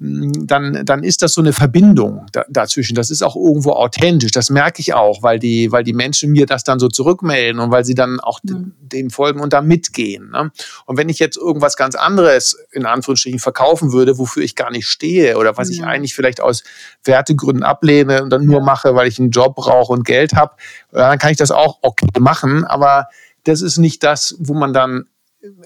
[0.02, 2.96] dann, dann ist das so eine Verbindung da, dazwischen.
[2.96, 4.32] Das ist auch irgendwo authentisch.
[4.32, 7.70] Das merke ich auch, weil die, weil die Menschen mir das dann so zurückmelden und
[7.70, 8.74] weil sie dann auch mhm.
[8.80, 10.30] dem folgen und da mitgehen.
[10.32, 10.52] Ne?
[10.86, 14.88] Und wenn ich jetzt irgendwas ganz anderes in Anführungsstrichen verkaufen würde, wofür ich gar nicht
[14.88, 15.74] stehe oder was mhm.
[15.74, 16.64] ich eigentlich vielleicht aus
[17.04, 20.54] Wertegründen ablehne und dann nur mache, weil ich einen Job brauche und Geld habe,
[20.94, 22.64] dann kann ich das auch okay machen.
[22.64, 23.08] Aber
[23.44, 25.08] das ist nicht das, wo man dann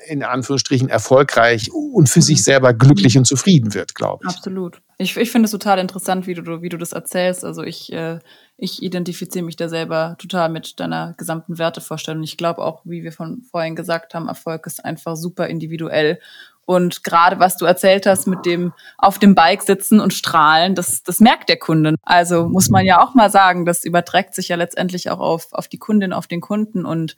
[0.07, 2.43] in Anführungsstrichen erfolgreich und für sich mhm.
[2.43, 4.35] selber glücklich und zufrieden wird, glaube ich.
[4.35, 4.81] Absolut.
[4.99, 7.43] Ich, ich finde es total interessant, wie du, wie du das erzählst.
[7.43, 8.19] Also ich, äh,
[8.57, 12.23] ich identifiziere mich da selber total mit deiner gesamten Wertevorstellung.
[12.23, 16.19] Ich glaube auch, wie wir von vorhin gesagt haben, Erfolg ist einfach super individuell.
[16.65, 21.03] Und gerade was du erzählt hast mit dem auf dem Bike sitzen und strahlen, das,
[21.03, 21.95] das merkt der Kunde.
[22.03, 25.67] Also muss man ja auch mal sagen, das überträgt sich ja letztendlich auch auf, auf
[25.67, 27.17] die Kundin, auf den Kunden und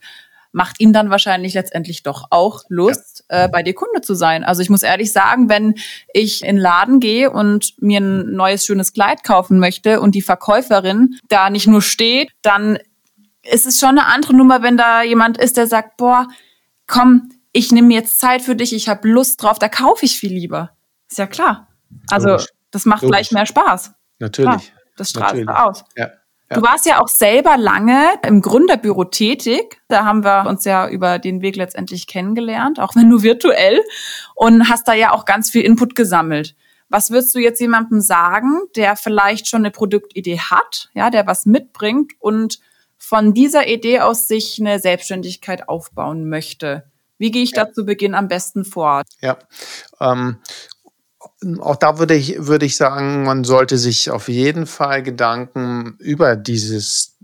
[0.56, 3.44] macht ihm dann wahrscheinlich letztendlich doch auch Lust, ja.
[3.44, 4.42] äh, bei dir Kunde zu sein.
[4.42, 5.74] Also ich muss ehrlich sagen, wenn
[6.14, 10.22] ich in den Laden gehe und mir ein neues schönes Kleid kaufen möchte und die
[10.22, 12.78] Verkäuferin da nicht nur steht, dann
[13.42, 16.26] ist es schon eine andere Nummer, wenn da jemand ist, der sagt, boah,
[16.86, 20.32] komm, ich nehme jetzt Zeit für dich, ich habe Lust drauf, da kaufe ich viel
[20.32, 20.70] lieber.
[21.10, 21.68] Ist ja klar.
[22.10, 22.46] Also Logisch.
[22.70, 23.14] das macht Logisch.
[23.14, 23.92] gleich mehr Spaß.
[24.20, 24.48] Natürlich.
[24.48, 24.62] Klar,
[24.96, 25.84] das strahlt aus.
[25.98, 26.12] Ja.
[26.48, 29.80] Du warst ja auch selber lange im Gründerbüro tätig.
[29.88, 33.82] Da haben wir uns ja über den Weg letztendlich kennengelernt, auch wenn nur virtuell,
[34.34, 36.54] und hast da ja auch ganz viel Input gesammelt.
[36.88, 41.46] Was würdest du jetzt jemandem sagen, der vielleicht schon eine Produktidee hat, ja, der was
[41.46, 42.60] mitbringt und
[42.96, 46.84] von dieser Idee aus sich eine Selbstständigkeit aufbauen möchte?
[47.18, 49.02] Wie gehe ich da zu Beginn am besten vor?
[49.20, 49.38] Ja,
[50.00, 50.38] ähm,
[51.60, 56.36] auch da würde ich, würde ich sagen, man sollte sich auf jeden Fall Gedanken über
[56.36, 57.16] dieses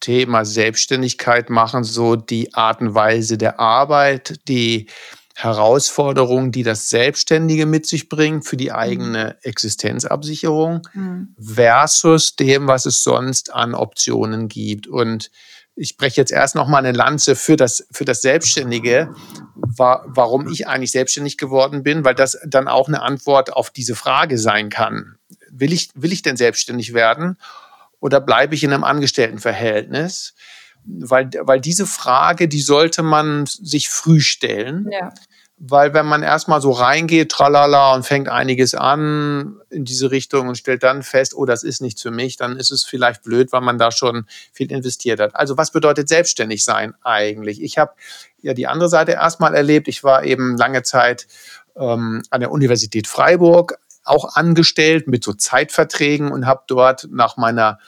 [0.00, 4.88] Thema Selbstständigkeit machen, so die Art und Weise der Arbeit, die
[5.36, 8.76] Herausforderungen, die das Selbstständige mit sich bringt für die mhm.
[8.76, 11.34] eigene Existenzabsicherung mhm.
[11.40, 14.86] versus dem, was es sonst an Optionen gibt.
[14.86, 15.30] Und
[15.76, 19.14] ich breche jetzt erst noch mal eine Lanze für das, für das Selbstständige,
[19.56, 23.94] war, warum ich eigentlich selbstständig geworden bin, weil das dann auch eine Antwort auf diese
[23.94, 25.16] Frage sein kann.
[25.50, 27.38] Will ich, will ich denn selbstständig werden
[28.00, 30.34] oder bleibe ich in einem Angestelltenverhältnis?
[30.84, 34.88] Weil, weil diese Frage, die sollte man sich früh stellen.
[34.92, 35.12] Ja
[35.56, 40.56] weil wenn man erstmal so reingeht, tralala, und fängt einiges an in diese Richtung und
[40.56, 43.60] stellt dann fest, oh, das ist nichts für mich, dann ist es vielleicht blöd, weil
[43.60, 45.36] man da schon viel investiert hat.
[45.36, 47.62] Also was bedeutet selbstständig sein eigentlich?
[47.62, 47.92] Ich habe
[48.42, 49.86] ja die andere Seite erstmal erlebt.
[49.86, 51.28] Ich war eben lange Zeit
[51.76, 57.78] ähm, an der Universität Freiburg auch angestellt mit so Zeitverträgen und habe dort nach meiner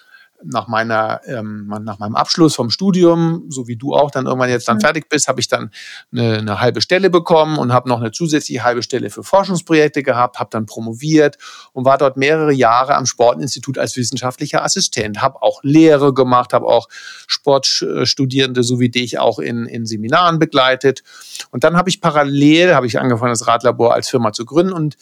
[0.45, 4.69] nach meiner ähm, nach meinem Abschluss vom Studium, so wie du auch dann irgendwann jetzt
[4.69, 4.83] dann mhm.
[4.83, 5.71] fertig bist, habe ich dann
[6.13, 10.39] eine, eine, halbe Stelle bekommen und habe noch eine zusätzliche halbe Stelle für Forschungsprojekte gehabt,
[10.39, 11.39] habe dann promoviert
[11.73, 16.67] und war dort mehrere Jahre am Sportinstitut als wissenschaftlicher Assistent, habe auch Lehre gemacht, habe
[16.67, 16.89] auch
[17.27, 21.03] Sportstudierende so wie dich auch in, in Seminaren begleitet
[21.51, 24.97] und dann habe ich parallel habe ich angefangen das Radlabor als Firma zu gründen und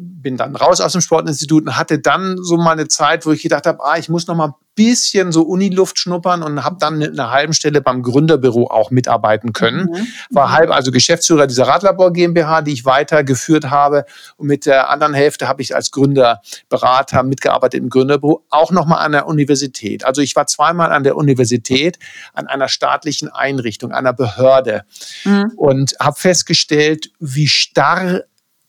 [0.00, 3.42] bin dann raus aus dem Sportinstitut und hatte dann so mal eine Zeit, wo ich
[3.42, 7.00] gedacht habe, ah, ich muss noch mal ein bisschen so Uniluft schnuppern und habe dann
[7.00, 9.86] in einer halben Stelle beim Gründerbüro auch mitarbeiten können.
[9.86, 10.06] Mhm.
[10.30, 14.04] War halb also Geschäftsführer dieser Radlabor GmbH, die ich weitergeführt habe.
[14.36, 18.98] Und mit der anderen Hälfte habe ich als Gründerberater mitgearbeitet im Gründerbüro, auch noch mal
[18.98, 20.04] an der Universität.
[20.04, 21.98] Also ich war zweimal an der Universität,
[22.32, 24.84] an einer staatlichen Einrichtung, einer Behörde
[25.24, 25.52] mhm.
[25.56, 28.22] und habe festgestellt, wie starr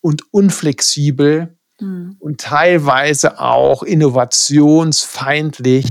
[0.05, 2.17] und unflexibel mhm.
[2.19, 5.87] und teilweise auch innovationsfeindlich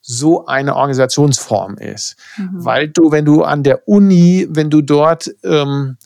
[0.00, 2.16] so eine Organisationsform ist.
[2.36, 2.64] Mhm.
[2.64, 5.96] Weil du, wenn du an der Uni, wenn du dort ähm,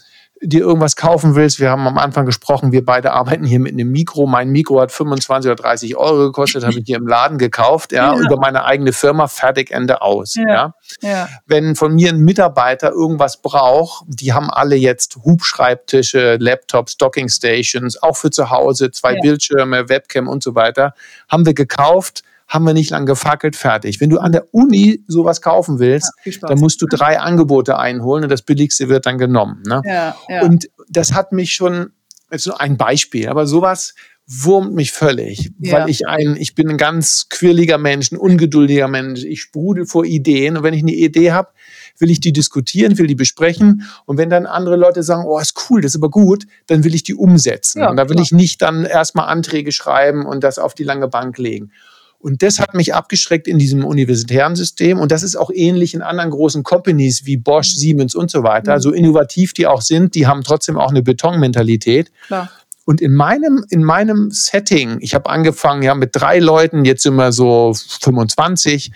[0.48, 3.90] dir irgendwas kaufen willst, wir haben am Anfang gesprochen, wir beide arbeiten hier mit einem
[3.90, 4.26] Mikro.
[4.26, 8.14] Mein Mikro hat 25 oder 30 Euro gekostet, habe ich hier im Laden gekauft, ja,
[8.14, 10.34] ja, über meine eigene Firma, fertig, Ende aus.
[10.34, 10.74] Ja.
[11.00, 11.28] ja.
[11.46, 18.02] Wenn von mir ein Mitarbeiter irgendwas braucht, die haben alle jetzt Hubschreibtische, Laptops, Docking Stations,
[18.02, 19.20] auch für zu Hause, zwei ja.
[19.20, 20.94] Bildschirme, Webcam und so weiter,
[21.28, 24.00] haben wir gekauft haben wir nicht lang gefackelt, fertig.
[24.00, 28.24] Wenn du an der Uni sowas kaufen willst, ja, dann musst du drei Angebote einholen
[28.24, 29.62] und das billigste wird dann genommen.
[29.66, 29.82] Ne?
[29.84, 30.42] Ja, ja.
[30.42, 31.90] Und das hat mich schon,
[32.30, 33.94] jetzt nur ein Beispiel, aber sowas
[34.28, 39.22] wurmt mich völlig, weil ich ein, ich bin ein ganz quirliger Mensch, ein ungeduldiger Mensch,
[39.22, 41.50] ich sprudel vor Ideen und wenn ich eine Idee habe,
[41.98, 45.54] will ich die diskutieren, will die besprechen und wenn dann andere Leute sagen, oh, ist
[45.70, 48.24] cool, das ist aber gut, dann will ich die umsetzen und da will klar.
[48.24, 51.70] ich nicht dann erstmal Anträge schreiben und das auf die lange Bank legen.
[52.18, 54.98] Und das hat mich abgeschreckt in diesem universitären System.
[54.98, 58.76] Und das ist auch ähnlich in anderen großen Companies wie Bosch, Siemens und so weiter.
[58.76, 58.80] Mhm.
[58.80, 62.10] So innovativ die auch sind, die haben trotzdem auch eine Betonmentalität.
[62.26, 62.50] Klar.
[62.84, 67.16] Und in meinem, in meinem Setting, ich habe angefangen ja mit drei Leuten, jetzt sind
[67.16, 68.92] wir so 25,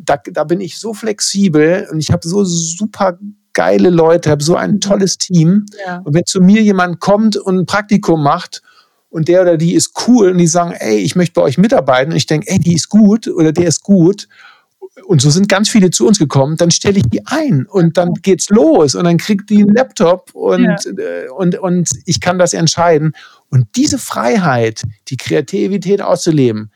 [0.00, 3.18] da, da bin ich so flexibel und ich habe so super
[3.52, 4.80] geile Leute, habe so ein mhm.
[4.80, 5.66] tolles Team.
[5.86, 5.98] Ja.
[6.04, 8.62] Und wenn zu mir jemand kommt und ein Praktikum macht
[9.10, 12.12] und der oder die ist cool und die sagen, ey, ich möchte bei euch mitarbeiten.
[12.12, 14.28] Und ich denke, ey, die ist gut oder der ist gut.
[15.06, 18.14] Und so sind ganz viele zu uns gekommen, dann stelle ich die ein und dann
[18.14, 18.94] geht's los.
[18.94, 21.02] Und dann kriegt die einen Laptop und, ja.
[21.02, 23.12] Äh, und, und ich kann das entscheiden.
[23.48, 26.70] Und diese Freiheit, die Kreativität auszuleben,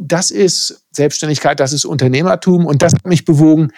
[0.00, 2.66] das ist Selbstständigkeit, das ist Unternehmertum.
[2.66, 3.72] Und das hat mich bewogen,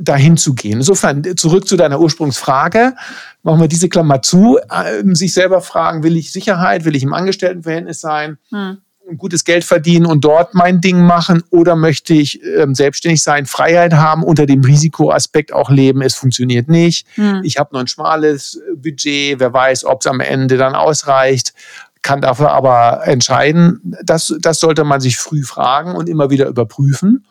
[0.00, 0.78] dahin zu gehen.
[0.78, 2.94] Insofern, zurück zu deiner Ursprungsfrage,
[3.42, 7.14] machen wir diese Klammer zu, äh, sich selber fragen, will ich Sicherheit, will ich im
[7.14, 8.78] Angestelltenverhältnis sein, hm.
[9.16, 13.94] gutes Geld verdienen und dort mein Ding machen oder möchte ich ähm, selbstständig sein, Freiheit
[13.94, 17.40] haben, unter dem Risikoaspekt auch leben, es funktioniert nicht, hm.
[17.44, 21.54] ich habe nur ein schmales äh, Budget, wer weiß, ob es am Ende dann ausreicht,
[22.02, 27.26] kann dafür aber entscheiden, das, das sollte man sich früh fragen und immer wieder überprüfen.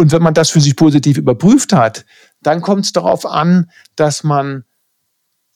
[0.00, 2.06] Und wenn man das für sich positiv überprüft hat,
[2.42, 4.64] dann kommt es darauf an, dass man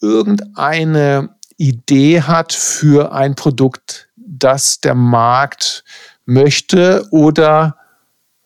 [0.02, 5.82] irgendeine Idee hat für ein Produkt, das der Markt
[6.26, 7.78] möchte oder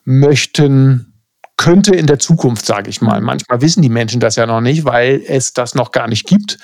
[0.05, 1.13] möchten
[1.57, 3.21] könnte in der Zukunft, sage ich mal.
[3.21, 6.59] Manchmal wissen die Menschen das ja noch nicht, weil es das noch gar nicht gibt.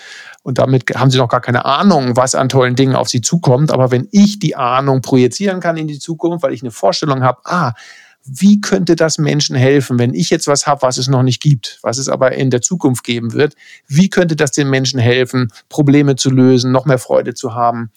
[0.45, 3.73] Und damit haben sie noch gar keine Ahnung, was an tollen Dingen auf sie zukommt.
[3.73, 7.41] Aber wenn ich die Ahnung projizieren kann in die Zukunft, weil ich eine Vorstellung habe,
[7.43, 7.73] ah,
[8.25, 11.79] wie könnte das Menschen helfen, wenn ich jetzt was habe, was es noch nicht gibt,
[11.83, 13.55] was es aber in der Zukunft geben wird?
[13.87, 17.91] Wie könnte das den Menschen helfen, Probleme zu lösen, noch mehr Freude zu haben?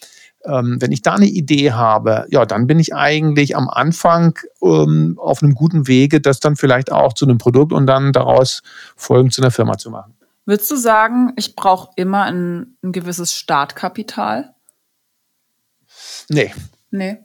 [0.44, 5.18] Ähm, wenn ich da eine Idee habe, ja, dann bin ich eigentlich am Anfang ähm,
[5.18, 8.62] auf einem guten Wege, das dann vielleicht auch zu einem Produkt und dann daraus
[8.96, 10.14] Folgen zu einer Firma zu machen.
[10.46, 14.54] Würdest du sagen, ich brauche immer ein, ein gewisses Startkapital?
[16.30, 16.54] Nee.
[16.92, 17.18] Nee.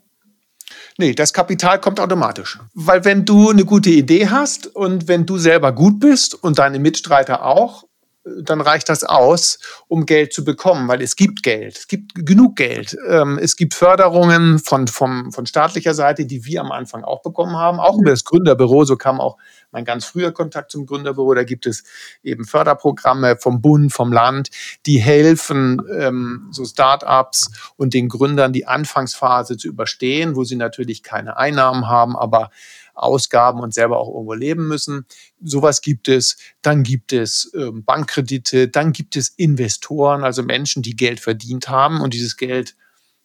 [0.99, 2.59] Nee, das Kapital kommt automatisch.
[2.75, 6.79] Weil wenn du eine gute Idee hast und wenn du selber gut bist und deine
[6.79, 7.85] Mitstreiter auch,
[8.25, 9.59] dann reicht das aus,
[9.89, 12.97] um Geld zu bekommen, weil es gibt Geld, es gibt genug Geld.
[13.09, 17.57] Ähm, es gibt Förderungen von, von, von staatlicher Seite, die wir am Anfang auch bekommen
[17.57, 18.85] haben, auch über das Gründerbüro.
[18.85, 19.39] So kam auch
[19.73, 21.35] mein ganz früher Kontakt zum Gründerbüro.
[21.35, 21.83] Da gibt es
[22.23, 24.51] eben Förderprogramme vom Bund, vom Land,
[24.87, 31.03] die helfen, ähm, so Startups und den Gründern die Anfangsphase zu überstehen, wo sie natürlich
[31.03, 32.51] keine Einnahmen haben, aber
[32.95, 35.07] Ausgaben und selber auch irgendwo leben müssen.
[35.43, 36.37] Sowas gibt es.
[36.61, 42.01] Dann gibt es ähm, Bankkredite, dann gibt es Investoren, also Menschen, die Geld verdient haben
[42.01, 42.77] und dieses Geld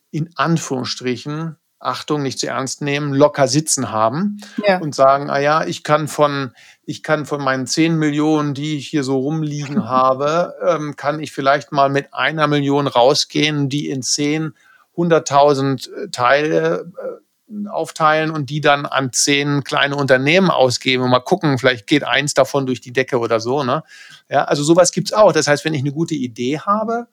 [0.09, 4.79] in Anführungsstrichen Achtung, nicht zu ernst nehmen, locker sitzen haben ja.
[4.79, 8.87] und sagen, ah ja, ich kann von, ich kann von meinen 10 Millionen, die ich
[8.87, 14.01] hier so rumliegen habe, ähm, kann ich vielleicht mal mit einer Million rausgehen, die in
[14.01, 14.53] 10,
[14.95, 21.57] 100.000 Teile äh, aufteilen und die dann an zehn kleine Unternehmen ausgeben und mal gucken,
[21.57, 23.63] vielleicht geht eins davon durch die Decke oder so.
[23.63, 23.83] Ne?
[24.29, 25.31] Ja, also sowas gibt es auch.
[25.31, 27.07] Das heißt, wenn ich eine gute Idee habe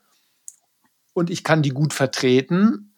[1.13, 2.94] und ich kann die gut vertreten,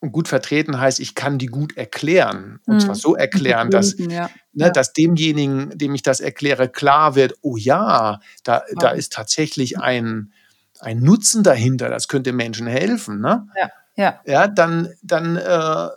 [0.00, 2.60] und gut vertreten heißt, ich kann die gut erklären.
[2.66, 2.80] Und mhm.
[2.80, 4.30] zwar so erklären, dass, ja.
[4.52, 4.70] Ne, ja.
[4.70, 8.78] dass demjenigen, dem ich das erkläre, klar wird, oh ja, da, wow.
[8.78, 10.32] da ist tatsächlich ein,
[10.80, 13.20] ein Nutzen dahinter, das könnte Menschen helfen.
[13.20, 13.46] Ne?
[13.58, 13.70] Ja.
[13.96, 14.20] Ja.
[14.24, 15.88] ja, dann, dann äh,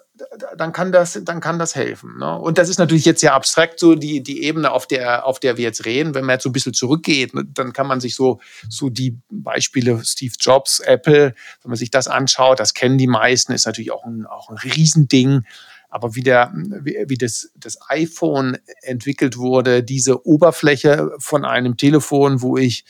[0.58, 2.18] dann kann das, dann kann das helfen.
[2.18, 2.38] Ne?
[2.38, 5.58] Und das ist natürlich jetzt sehr abstrakt, so die, die Ebene, auf der, auf der
[5.58, 6.14] wir jetzt reden.
[6.14, 9.18] Wenn man jetzt so ein bisschen zurückgeht, ne, dann kann man sich so, so die
[9.30, 13.92] Beispiele Steve Jobs, Apple, wenn man sich das anschaut, das kennen die meisten, ist natürlich
[13.92, 15.44] auch ein, auch ein Riesending.
[15.90, 22.42] Aber wie, der, wie, wie das, das iPhone entwickelt wurde, diese Oberfläche von einem Telefon,
[22.42, 22.86] wo ich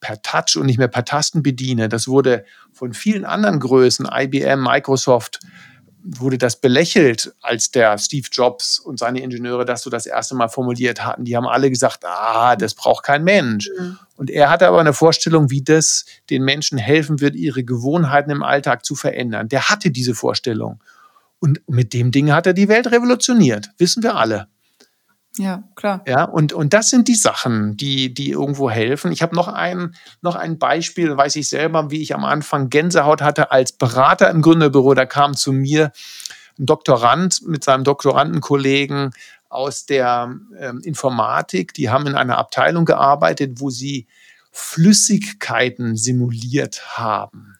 [0.00, 1.88] per Touch und nicht mehr per Tasten bediene.
[1.88, 5.40] Das wurde von vielen anderen Größen, IBM, Microsoft,
[6.06, 10.48] wurde das belächelt, als der Steve Jobs und seine Ingenieure das so das erste Mal
[10.48, 11.24] formuliert hatten.
[11.24, 13.70] Die haben alle gesagt, ah, das braucht kein Mensch.
[13.76, 13.98] Mhm.
[14.16, 18.42] Und er hatte aber eine Vorstellung, wie das den Menschen helfen wird, ihre Gewohnheiten im
[18.42, 19.48] Alltag zu verändern.
[19.48, 20.80] Der hatte diese Vorstellung.
[21.38, 24.48] Und mit dem Ding hat er die Welt revolutioniert, wissen wir alle.
[25.38, 26.02] Ja, klar.
[26.06, 29.12] Ja, und, und das sind die Sachen, die, die irgendwo helfen.
[29.12, 33.20] Ich habe noch ein, noch ein Beispiel, weiß ich selber, wie ich am Anfang Gänsehaut
[33.20, 34.94] hatte als Berater im Gründerbüro.
[34.94, 35.92] Da kam zu mir
[36.58, 39.10] ein Doktorand mit seinem Doktorandenkollegen
[39.48, 41.74] aus der ähm, Informatik.
[41.74, 44.06] Die haben in einer Abteilung gearbeitet, wo sie
[44.52, 47.55] Flüssigkeiten simuliert haben.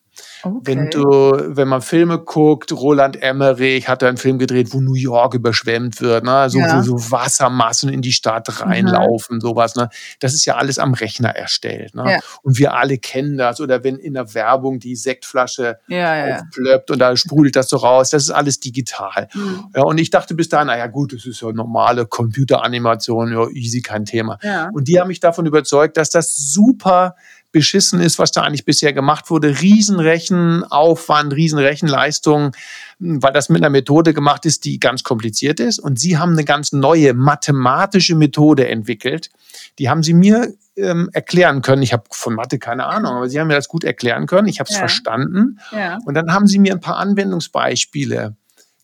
[0.46, 0.60] Okay.
[0.64, 4.94] Wenn du, wenn man Filme guckt, Roland Emmerich hat da einen Film gedreht, wo New
[4.94, 6.48] York überschwemmt wird, ne?
[6.48, 6.78] so, ja.
[6.78, 8.68] wo so Wassermassen in die Stadt mhm.
[8.70, 9.40] reinlaufen, mhm.
[9.40, 9.74] sowas.
[9.76, 9.88] Ne?
[10.20, 11.94] Das ist ja alles am Rechner erstellt.
[11.94, 12.12] Ne?
[12.12, 12.18] Ja.
[12.42, 13.60] Und wir alle kennen das.
[13.60, 18.10] Oder wenn in der Werbung die Sektflasche ja, aufplöppt und da sprudelt das so raus,
[18.10, 19.28] das ist alles digital.
[19.34, 19.66] Mhm.
[19.74, 23.82] Ja, und ich dachte bis dahin, naja gut, das ist ja normale Computeranimation, ja, easy,
[23.82, 24.38] kein Thema.
[24.72, 27.14] Und die haben mich davon überzeugt, dass das super
[27.56, 29.62] beschissen ist, was da eigentlich bisher gemacht wurde.
[29.62, 32.54] Riesenrechenaufwand, Riesenrechenleistung,
[32.98, 35.78] weil das mit einer Methode gemacht ist, die ganz kompliziert ist.
[35.78, 39.30] Und Sie haben eine ganz neue mathematische Methode entwickelt.
[39.78, 41.80] Die haben Sie mir ähm, erklären können.
[41.80, 44.48] Ich habe von Mathe keine Ahnung, aber Sie haben mir das gut erklären können.
[44.48, 44.80] Ich habe es ja.
[44.80, 45.58] verstanden.
[45.72, 45.96] Ja.
[46.04, 48.36] Und dann haben Sie mir ein paar Anwendungsbeispiele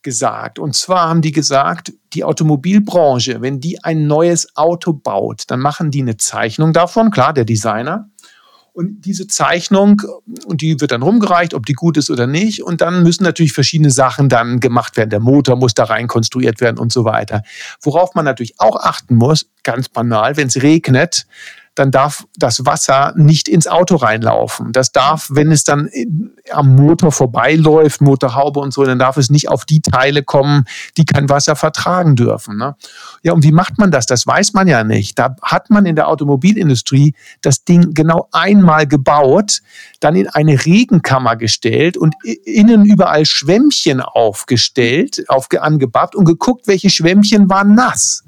[0.02, 0.58] gesagt.
[0.58, 5.90] Und zwar haben die gesagt, die Automobilbranche, wenn die ein neues Auto baut, dann machen
[5.90, 8.08] die eine Zeichnung davon, klar, der Designer.
[8.72, 10.00] Und diese Zeichnung,
[10.46, 12.62] und die wird dann rumgereicht, ob die gut ist oder nicht.
[12.62, 15.10] Und dann müssen natürlich verschiedene Sachen dann gemacht werden.
[15.10, 17.42] Der Motor muss da rein konstruiert werden und so weiter.
[17.82, 21.26] Worauf man natürlich auch achten muss, ganz banal, wenn es regnet,
[21.74, 24.72] dann darf das Wasser nicht ins Auto reinlaufen.
[24.72, 25.88] Das darf, wenn es dann
[26.50, 30.64] am Motor vorbeiläuft, Motorhaube und so, dann darf es nicht auf die Teile kommen,
[30.96, 32.58] die kein Wasser vertragen dürfen.
[32.58, 32.76] Ne?
[33.22, 34.06] Ja, und wie macht man das?
[34.06, 35.18] Das weiß man ja nicht.
[35.18, 39.60] Da hat man in der Automobilindustrie das Ding genau einmal gebaut,
[40.00, 46.90] dann in eine Regenkammer gestellt und innen überall Schwämmchen aufgestellt, aufge angebappt und geguckt, welche
[46.90, 48.24] Schwämmchen waren nass.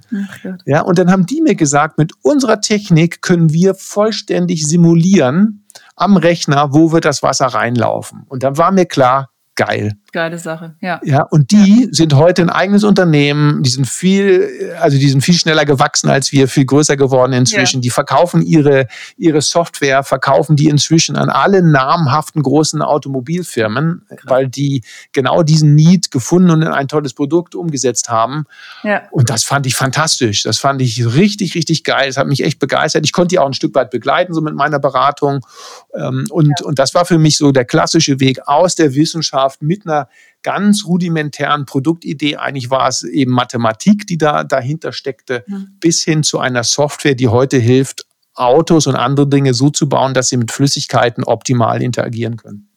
[0.67, 6.17] Ja, und dann haben die mir gesagt, mit unserer Technik können wir vollständig simulieren am
[6.17, 8.25] Rechner, wo wird das Wasser reinlaufen.
[8.29, 9.95] Und dann war mir klar, geil.
[10.15, 11.01] Geile Sache, ja.
[11.03, 11.89] Ja, und die ja.
[11.91, 14.49] sind heute ein eigenes Unternehmen, die sind viel,
[14.81, 17.79] also die sind viel schneller gewachsen als wir, viel größer geworden inzwischen.
[17.79, 17.81] Ja.
[17.81, 24.21] Die verkaufen ihre, ihre Software, verkaufen die inzwischen an alle namhaften großen Automobilfirmen, Krass.
[24.25, 28.45] weil die genau diesen Need gefunden und in ein tolles Produkt umgesetzt haben.
[28.85, 29.03] Ja.
[29.11, 30.45] Und das fand ich fantastisch.
[30.45, 32.07] Das fand ich richtig, richtig geil.
[32.07, 33.05] Das hat mich echt begeistert.
[33.05, 35.45] Ich konnte die auch ein Stück weit begleiten, so mit meiner Beratung.
[35.93, 39.85] Ähm, und, und das war für mich so der klassische Weg aus der Wissenschaft mit
[39.85, 40.04] einer
[40.43, 42.37] ganz rudimentären Produktidee.
[42.37, 45.77] Eigentlich war es eben Mathematik, die da dahinter steckte, mhm.
[45.81, 50.13] bis hin zu einer Software, die heute hilft, Autos und andere Dinge so zu bauen,
[50.13, 52.69] dass sie mit Flüssigkeiten optimal interagieren können.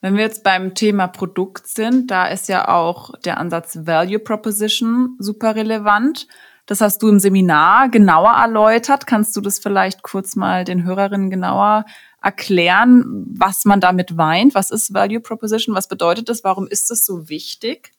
[0.00, 5.16] Wenn wir jetzt beim Thema Produkt sind, da ist ja auch der Ansatz Value Proposition
[5.18, 6.26] super relevant.
[6.66, 9.06] Das hast du im Seminar genauer erläutert.
[9.06, 11.84] Kannst du das vielleicht kurz mal den Hörerinnen genauer
[12.22, 14.54] erklären, was man damit weint?
[14.54, 15.74] Was ist Value Proposition?
[15.74, 16.44] Was bedeutet das?
[16.44, 17.92] Warum ist das so wichtig?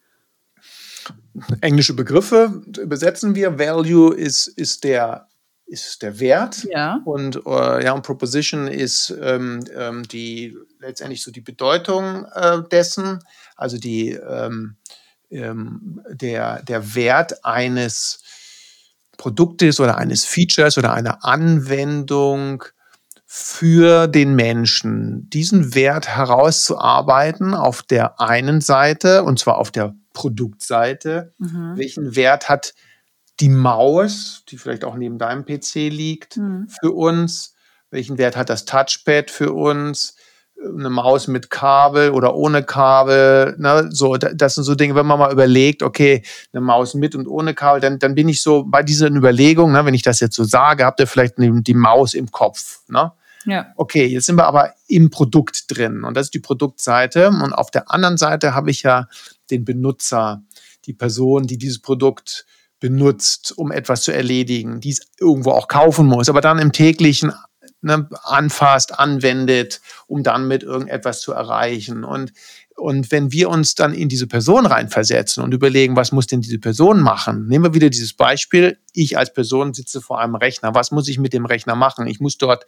[1.62, 3.60] Englische Begriffe übersetzen wir.
[3.60, 5.28] Value ist, ist der
[5.66, 7.02] ist der Wert ja.
[7.06, 13.20] und äh, ja und Proposition ist ähm, ähm, die letztendlich so die Bedeutung äh, dessen,
[13.56, 14.76] also die ähm,
[15.32, 18.22] ähm der der Wert eines
[19.18, 22.66] Produktes oder eines Features oder einer Anwendung
[23.36, 31.34] für den Menschen, diesen Wert herauszuarbeiten auf der einen Seite, und zwar auf der Produktseite.
[31.40, 31.74] Mhm.
[31.76, 32.76] Welchen Wert hat
[33.40, 36.68] die Maus, die vielleicht auch neben deinem PC liegt, mhm.
[36.80, 37.56] für uns?
[37.90, 40.16] Welchen Wert hat das Touchpad für uns?
[40.64, 43.90] Eine Maus mit Kabel oder ohne Kabel, ne?
[43.90, 46.22] so, das sind so Dinge, wenn man mal überlegt, okay,
[46.54, 49.84] eine Maus mit und ohne Kabel, dann, dann bin ich so bei diesen Überlegungen, ne,
[49.88, 53.12] wenn ich das jetzt so sage, habt ihr vielleicht die Maus im Kopf, ne?
[53.46, 53.74] Ja.
[53.76, 57.72] Okay, jetzt sind wir aber im Produkt drin und das ist die Produktseite und auf
[57.72, 59.08] der anderen Seite habe ich ja
[59.52, 60.44] den Benutzer,
[60.86, 62.46] die Person, die dieses Produkt
[62.80, 67.32] benutzt, um etwas zu erledigen, die es irgendwo auch kaufen muss, aber dann im täglichen
[67.84, 72.04] ne, anfasst, anwendet, um dann mit irgendetwas zu erreichen.
[72.04, 72.34] Und,
[72.76, 76.60] und wenn wir uns dann in diese Person reinversetzen und überlegen, was muss denn diese
[76.60, 77.48] Person machen?
[77.48, 78.80] Nehmen wir wieder dieses Beispiel.
[78.94, 80.74] Ich als Person sitze vor einem Rechner.
[80.74, 82.08] Was muss ich mit dem Rechner machen?
[82.08, 82.66] Ich muss dort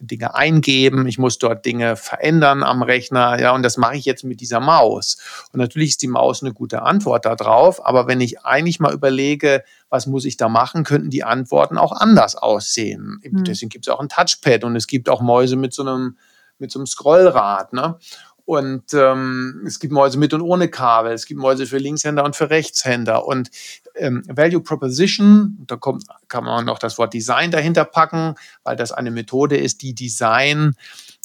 [0.00, 4.24] Dinge eingeben, ich muss dort Dinge verändern am Rechner, ja, und das mache ich jetzt
[4.24, 5.18] mit dieser Maus.
[5.52, 9.62] Und natürlich ist die Maus eine gute Antwort darauf, aber wenn ich eigentlich mal überlege,
[9.88, 13.20] was muss ich da machen, könnten die Antworten auch anders aussehen.
[13.22, 13.44] Mhm.
[13.44, 16.16] Deswegen gibt es auch ein Touchpad und es gibt auch Mäuse mit so einem
[16.58, 17.72] mit so einem Scrollrad.
[17.72, 17.98] Ne?
[18.44, 21.12] Und ähm, es gibt Mäuse mit und ohne Kabel.
[21.12, 23.26] Es gibt Mäuse für Linkshänder und für Rechtshänder.
[23.26, 23.50] Und
[23.96, 28.92] ähm, Value Proposition, da kommt, kann man noch das Wort Design dahinter packen, weil das
[28.92, 30.74] eine Methode ist, die Design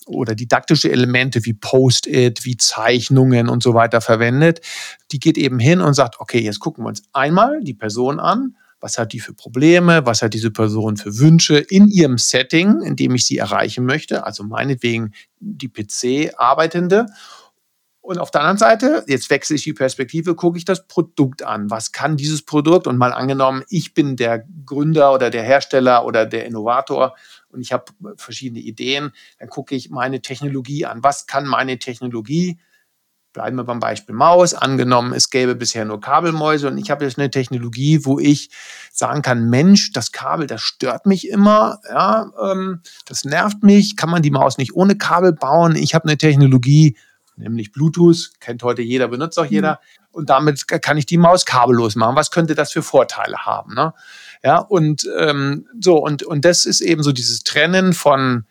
[0.05, 4.61] oder didaktische Elemente wie Post-it, wie Zeichnungen und so weiter verwendet.
[5.11, 8.55] Die geht eben hin und sagt, okay, jetzt gucken wir uns einmal die Person an
[8.81, 12.95] was hat die für Probleme, was hat diese Person für Wünsche in ihrem Setting, in
[12.95, 17.07] dem ich sie erreichen möchte, also meinetwegen die PC-Arbeitende.
[18.09, 21.69] Und auf der anderen Seite, jetzt wechsle ich die Perspektive, gucke ich das Produkt an.
[21.69, 22.87] Was kann dieses Produkt?
[22.87, 27.15] Und mal angenommen, ich bin der Gründer oder der Hersteller oder der Innovator
[27.49, 27.83] und ich habe
[28.15, 31.03] verschiedene Ideen, dann gucke ich meine Technologie an.
[31.03, 32.57] Was kann meine Technologie?
[33.31, 34.55] Bleiben wir beim Beispiel Maus.
[34.55, 38.49] Angenommen, es gäbe bisher nur Kabelmäuse und ich habe jetzt eine Technologie, wo ich
[38.91, 43.97] sagen kann, Mensch, das Kabel, das stört mich immer, ja, ähm, das nervt mich.
[43.97, 45.75] Kann man die Maus nicht ohne Kabel bauen?
[45.75, 46.97] Ich habe eine Technologie,
[47.39, 49.73] nämlich Bluetooth, kennt heute jeder, benutzt auch jeder.
[49.73, 50.05] Mhm.
[50.11, 52.15] Und damit kann ich die Maus kabellos machen.
[52.15, 53.73] Was könnte das für Vorteile haben?
[53.73, 53.93] Ne?
[54.43, 58.45] Ja, und ähm, so, und, und das ist eben so dieses Trennen von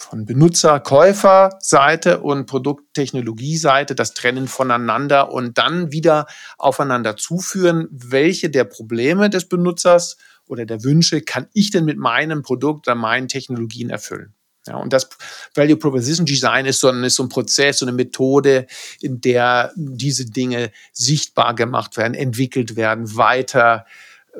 [0.00, 6.26] von Benutzer-Käufer-Seite und Produkttechnologie-Seite, das Trennen voneinander und dann wieder
[6.56, 10.16] aufeinander zuführen, welche der Probleme des Benutzers
[10.46, 14.34] oder der Wünsche kann ich denn mit meinem Produkt oder meinen Technologien erfüllen.
[14.66, 15.08] Ja, und das
[15.54, 18.66] Value Proposition Design ist so, ein, ist so ein Prozess, so eine Methode,
[19.00, 23.86] in der diese Dinge sichtbar gemacht werden, entwickelt werden, weiter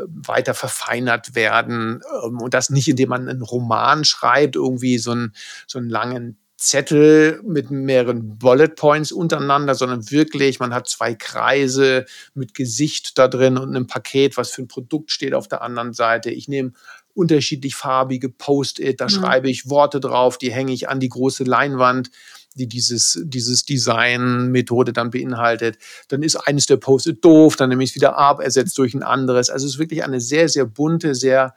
[0.06, 2.02] weiter verfeinert werden.
[2.24, 5.34] Ähm, und das nicht, indem man einen Roman schreibt, irgendwie so einen,
[5.66, 12.04] so einen langen Zettel mit mehreren Bullet Points untereinander, sondern wirklich, man hat zwei Kreise
[12.34, 15.92] mit Gesicht da drin und einem Paket, was für ein Produkt steht auf der anderen
[15.92, 16.30] Seite.
[16.30, 16.72] Ich nehme
[17.18, 19.10] unterschiedlich farbige Post-it, da mhm.
[19.10, 22.10] schreibe ich Worte drauf, die hänge ich an die große Leinwand
[22.54, 25.78] die dieses, dieses Design-Methode dann beinhaltet.
[26.08, 29.02] Dann ist eines der Post-it doof, dann nehme ich es wieder ab, ersetzt durch ein
[29.02, 29.48] anderes.
[29.48, 31.54] Also es ist wirklich eine sehr, sehr bunte, sehr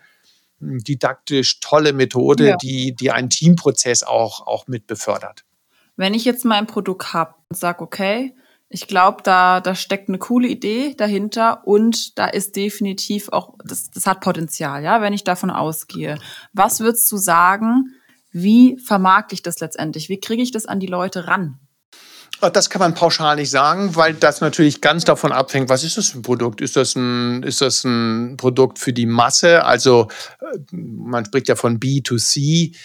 [0.60, 2.58] hm, didaktisch tolle Methode, ja.
[2.58, 5.44] die, die einen Teamprozess auch, auch mit befördert.
[5.98, 8.34] Wenn ich jetzt mein Produkt habe und sage, okay,
[8.72, 13.92] ich glaube, da, da steckt eine coole Idee dahinter und da ist definitiv auch, das,
[13.92, 16.18] das hat Potenzial, ja, wenn ich davon ausgehe.
[16.54, 17.94] Was würdest du sagen,
[18.32, 20.08] wie vermarkte ich das letztendlich?
[20.08, 21.60] Wie kriege ich das an die Leute ran?
[22.54, 26.08] Das kann man pauschal nicht sagen, weil das natürlich ganz davon abhängt, was ist das
[26.08, 26.60] für ein Produkt?
[26.60, 29.64] Ist das ein, ist das ein Produkt für die Masse?
[29.64, 30.08] Also
[30.40, 32.76] äh, man spricht ja von B2C,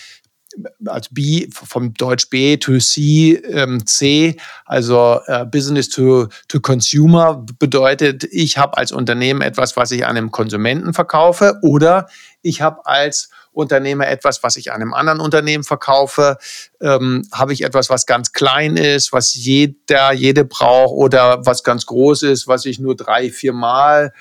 [0.86, 7.44] als B vom Deutsch B to C, ähm, C, also äh, Business to, to Consumer
[7.59, 12.09] bedeutet, ich habe als Unternehmen etwas, was ich einem Konsumenten verkaufe oder
[12.42, 16.36] ich habe als Unternehmer etwas, was ich einem anderen Unternehmen verkaufe?
[16.80, 21.86] Ähm, habe ich etwas, was ganz klein ist, was jeder, jede braucht oder was ganz
[21.86, 24.12] groß ist, was ich nur drei, vier Mal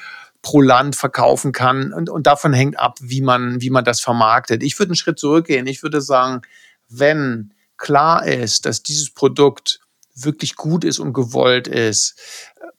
[0.46, 1.92] pro Land verkaufen kann?
[1.92, 4.64] Und, und davon hängt ab, wie man, wie man das vermarktet.
[4.64, 5.66] Ich würde einen Schritt zurückgehen.
[5.66, 6.44] Ich würde sagen,
[6.88, 9.80] wenn klar ist, dass dieses Produkt
[10.14, 12.18] wirklich gut ist und gewollt ist,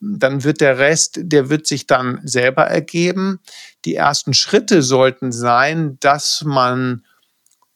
[0.00, 3.40] dann wird der Rest, der wird sich dann selber ergeben.
[3.84, 7.02] Die ersten Schritte sollten sein, dass man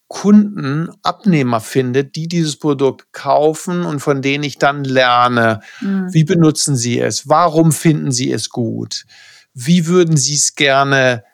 [0.07, 6.12] Kunden, Abnehmer findet, die dieses Produkt kaufen und von denen ich dann lerne, mhm.
[6.12, 9.05] wie benutzen sie es, warum finden sie es gut,
[9.55, 11.24] wie würden sie es gerne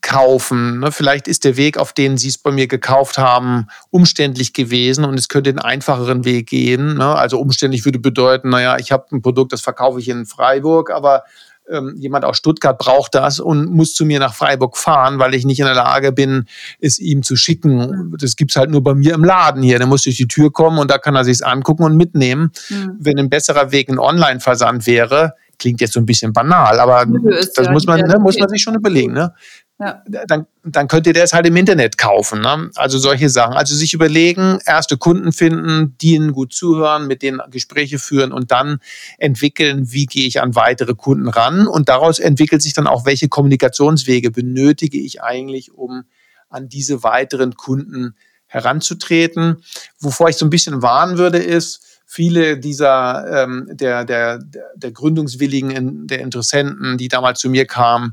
[0.00, 0.80] kaufen.
[0.80, 0.92] Ne?
[0.92, 5.18] Vielleicht ist der Weg, auf den Sie es bei mir gekauft haben, umständlich gewesen und
[5.18, 6.94] es könnte einen einfacheren Weg gehen.
[6.94, 7.14] Ne?
[7.14, 11.22] Also umständlich würde bedeuten, naja, ich habe ein Produkt, das verkaufe ich in Freiburg, aber
[11.70, 15.44] ähm, jemand aus Stuttgart braucht das und muss zu mir nach Freiburg fahren, weil ich
[15.44, 16.46] nicht in der Lage bin,
[16.80, 18.14] es ihm zu schicken.
[18.18, 19.78] Das gibt es halt nur bei mir im Laden hier.
[19.78, 22.50] Der muss durch die Tür kommen und da kann er sich angucken und mitnehmen.
[22.68, 22.96] Mhm.
[22.98, 27.52] Wenn ein besserer Weg ein Online-Versand wäre, klingt jetzt so ein bisschen banal, aber das
[27.56, 29.12] ja muss man, ne, muss man sich schon überlegen.
[29.12, 29.32] Ne?
[29.78, 30.02] Ja.
[30.26, 32.40] Dann, dann könnt ihr das halt im Internet kaufen.
[32.40, 32.70] Ne?
[32.74, 33.54] Also solche Sachen.
[33.54, 38.50] Also sich überlegen, erste Kunden finden, die ihnen gut zuhören, mit denen Gespräche führen und
[38.50, 38.78] dann
[39.18, 41.68] entwickeln, wie gehe ich an weitere Kunden ran.
[41.68, 46.02] Und daraus entwickelt sich dann auch, welche Kommunikationswege benötige ich eigentlich, um
[46.48, 49.62] an diese weiteren Kunden heranzutreten.
[50.00, 54.38] Wovor ich so ein bisschen warnen würde, ist, viele dieser ähm, der, der,
[54.76, 58.12] der Gründungswilligen, der Interessenten, die damals zu mir kamen,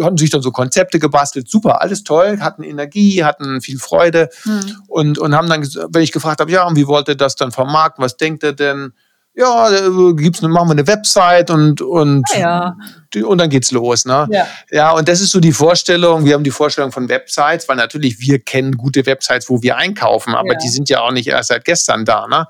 [0.00, 4.76] hatten sich dann so Konzepte gebastelt, super, alles toll, hatten Energie, hatten viel Freude mhm.
[4.86, 7.50] und, und haben dann, wenn ich gefragt habe, ja, und wie wollt ihr das dann
[7.50, 8.92] vermarkten, was denkt ihr denn?
[9.34, 12.76] Ja, äh, gibt's, machen wir eine Website und, und, ja.
[13.24, 14.04] und dann geht's los.
[14.04, 14.28] Ne?
[14.30, 14.46] Ja.
[14.70, 18.20] ja, und das ist so die Vorstellung, wir haben die Vorstellung von Websites, weil natürlich
[18.20, 20.58] wir kennen gute Websites, wo wir einkaufen, aber ja.
[20.58, 22.26] die sind ja auch nicht erst seit gestern da.
[22.28, 22.46] Ne?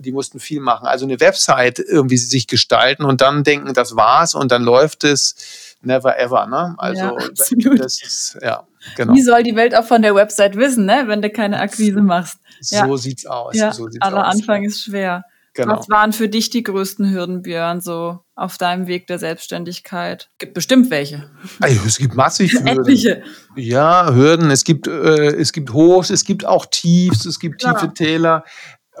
[0.00, 0.86] Die mussten viel machen.
[0.86, 5.34] Also eine Website irgendwie sich gestalten und dann denken, das war's und dann läuft es
[5.80, 6.46] never ever.
[6.46, 6.74] Ne?
[6.76, 7.80] Also ja, absolut.
[7.80, 8.66] das ist, ja,
[8.96, 9.14] genau.
[9.14, 11.04] Wie soll die Welt auch von der Website wissen, ne?
[11.06, 12.38] wenn du keine Akquise machst?
[12.60, 13.54] So sieht's aus.
[13.56, 14.34] Ja, so sieht's aller aus.
[14.34, 15.24] Anfang ist schwer.
[15.58, 15.76] Genau.
[15.76, 20.28] Was waren für dich die größten Hürden, Björn, so auf deinem Weg der Selbstständigkeit?
[20.38, 21.28] Gibt bestimmt welche.
[21.58, 22.68] Also, es gibt massig Hürden.
[22.68, 23.24] Etliche.
[23.56, 24.52] Ja, Hürden.
[24.52, 27.76] Es gibt, äh, es gibt Hochs, es gibt auch Tiefs, es gibt Klar.
[27.76, 28.44] tiefe Täler.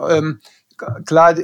[0.08, 0.40] Ähm,
[1.06, 1.36] klar,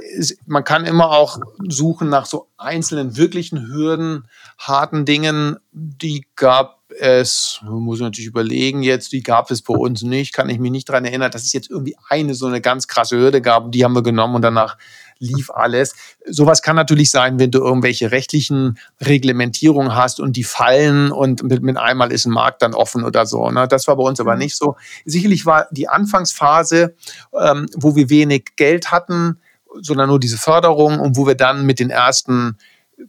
[0.47, 1.39] man kann immer auch
[1.69, 4.27] suchen nach so einzelnen wirklichen Hürden,
[4.59, 5.59] harten Dingen.
[5.71, 10.49] Die gab es, muss ich natürlich überlegen jetzt, die gab es bei uns nicht, kann
[10.49, 13.43] ich mich nicht daran erinnern, dass es jetzt irgendwie eine so eine ganz krasse Hürde
[13.43, 14.77] gab, die haben wir genommen und danach
[15.19, 15.95] lief alles.
[16.27, 21.63] Sowas kann natürlich sein, wenn du irgendwelche rechtlichen Reglementierungen hast und die fallen und mit,
[21.63, 23.51] mit einmal ist ein Markt dann offen oder so.
[23.51, 23.69] Ne?
[23.69, 24.41] Das war bei uns aber mhm.
[24.41, 24.77] nicht so.
[25.05, 26.95] Sicherlich war die Anfangsphase,
[27.39, 29.39] ähm, wo wir wenig Geld hatten,
[29.81, 32.59] sondern nur diese Förderung und wo wir dann mit den ersten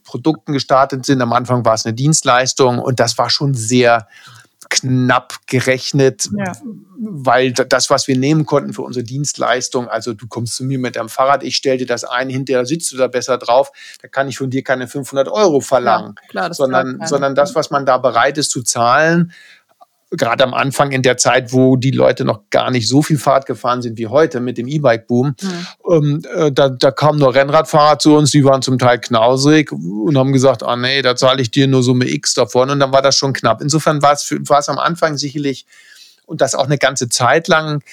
[0.04, 1.22] Produkten gestartet sind.
[1.22, 4.08] Am Anfang war es eine Dienstleistung und das war schon sehr
[4.70, 6.54] knapp gerechnet, ja.
[6.98, 10.96] weil das, was wir nehmen konnten für unsere Dienstleistung, also du kommst zu mir mit
[10.96, 14.28] deinem Fahrrad, ich stelle dir das ein, hinterher sitzt du da besser drauf, da kann
[14.28, 17.98] ich von dir keine 500 Euro verlangen, ja, klar, sondern, sondern das, was man da
[17.98, 19.32] bereit ist zu zahlen,
[20.18, 23.46] gerade am Anfang in der Zeit, wo die Leute noch gar nicht so viel Fahrt
[23.46, 25.68] gefahren sind wie heute mit dem E-Bike-Boom, mhm.
[25.92, 30.18] ähm, äh, da, da kamen nur Rennradfahrer zu uns, die waren zum Teil knausrig und
[30.18, 33.02] haben gesagt, ah nee, da zahle ich dir nur Summe X davon und dann war
[33.02, 33.62] das schon knapp.
[33.62, 35.66] Insofern war es, war es am Anfang sicherlich
[36.26, 37.84] und das auch eine ganze Zeit lang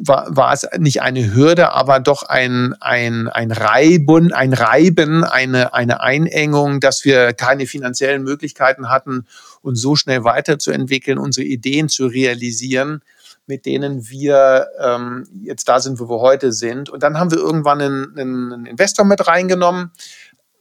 [0.00, 5.72] war, war es nicht eine Hürde, aber doch ein, ein, ein Reiben, ein Reiben, eine,
[5.72, 9.26] eine Einengung, dass wir keine finanziellen Möglichkeiten hatten,
[9.68, 13.02] uns so schnell weiterzuentwickeln, unsere Ideen zu realisieren,
[13.46, 16.90] mit denen wir ähm, jetzt da sind, wo wir heute sind.
[16.90, 19.92] Und dann haben wir irgendwann einen, einen Investor mit reingenommen,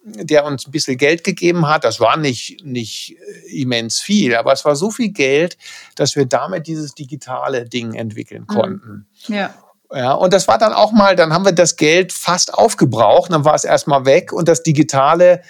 [0.03, 1.83] der uns ein bisschen Geld gegeben hat.
[1.83, 5.57] Das war nicht, nicht äh, immens viel, aber es war so viel Geld,
[5.95, 8.47] dass wir damit dieses digitale Ding entwickeln mhm.
[8.47, 9.07] konnten.
[9.27, 9.53] Ja.
[9.93, 13.45] Ja, und das war dann auch mal, dann haben wir das Geld fast aufgebraucht, dann
[13.45, 15.41] war es erstmal weg und das Digitale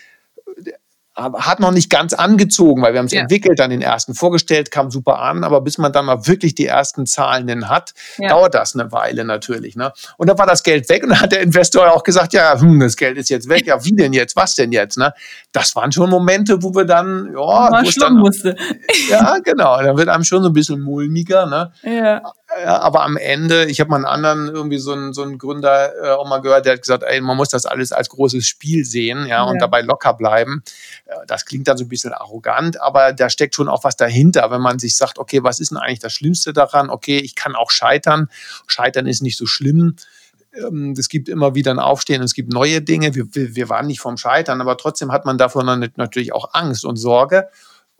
[1.17, 3.21] hat noch nicht ganz angezogen, weil wir haben es ja.
[3.21, 6.67] entwickelt, dann den ersten vorgestellt, kam super an, aber bis man dann mal wirklich die
[6.67, 8.29] ersten Zahlen hat, ja.
[8.29, 9.75] dauert das eine Weile natürlich.
[9.75, 9.91] Ne?
[10.17, 12.79] Und dann war das Geld weg und dann hat der Investor auch gesagt, ja, hm,
[12.79, 14.97] das Geld ist jetzt weg, ja, wie denn jetzt, was denn jetzt?
[14.97, 15.13] Ne?
[15.51, 18.55] Das waren schon Momente, wo wir dann, ja, mal dann, musste.
[19.09, 21.45] Ja, genau, da wird einem schon so ein bisschen mulmiger.
[21.45, 21.71] Ne?
[21.83, 22.21] Ja.
[22.65, 26.09] Aber am Ende, ich habe mal einen anderen, irgendwie so einen, so einen Gründer äh,
[26.11, 29.27] auch mal gehört, der hat gesagt, ey, man muss das alles als großes Spiel sehen,
[29.27, 29.43] ja, ja.
[29.43, 30.63] und dabei locker bleiben.
[31.27, 34.61] Das klingt dann so ein bisschen arrogant, aber da steckt schon auch was dahinter, wenn
[34.61, 36.89] man sich sagt, okay, was ist denn eigentlich das Schlimmste daran?
[36.89, 38.29] Okay, ich kann auch scheitern.
[38.65, 39.97] Scheitern ist nicht so schlimm.
[40.53, 43.13] Ähm, es gibt immer wieder ein Aufstehen, es gibt neue Dinge.
[43.13, 46.95] Wir, wir waren nicht vom Scheitern, aber trotzdem hat man davon natürlich auch Angst und
[46.95, 47.49] Sorge.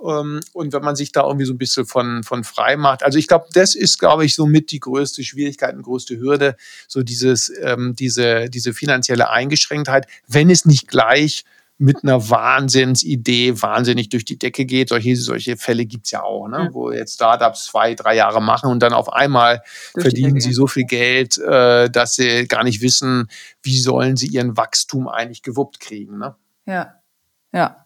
[0.03, 3.03] Ähm, und wenn man sich da irgendwie so ein bisschen von, von frei macht.
[3.03, 6.55] Also ich glaube, das ist, glaube ich, somit die größte Schwierigkeit und größte Hürde,
[6.87, 11.45] so dieses, ähm, diese, diese finanzielle Eingeschränktheit, wenn es nicht gleich
[11.79, 14.89] mit einer Wahnsinnsidee wahnsinnig durch die Decke geht.
[14.89, 16.69] Solche, solche Fälle gibt's ja auch, ne?
[16.71, 19.61] wo jetzt Startups zwei, drei Jahre machen und dann auf einmal
[19.93, 23.29] durch verdienen sie so viel Geld, äh, dass sie gar nicht wissen,
[23.61, 26.17] wie sollen sie ihren Wachstum eigentlich gewuppt kriegen.
[26.17, 26.35] Ne?
[26.65, 26.95] Ja,
[27.53, 27.85] ja.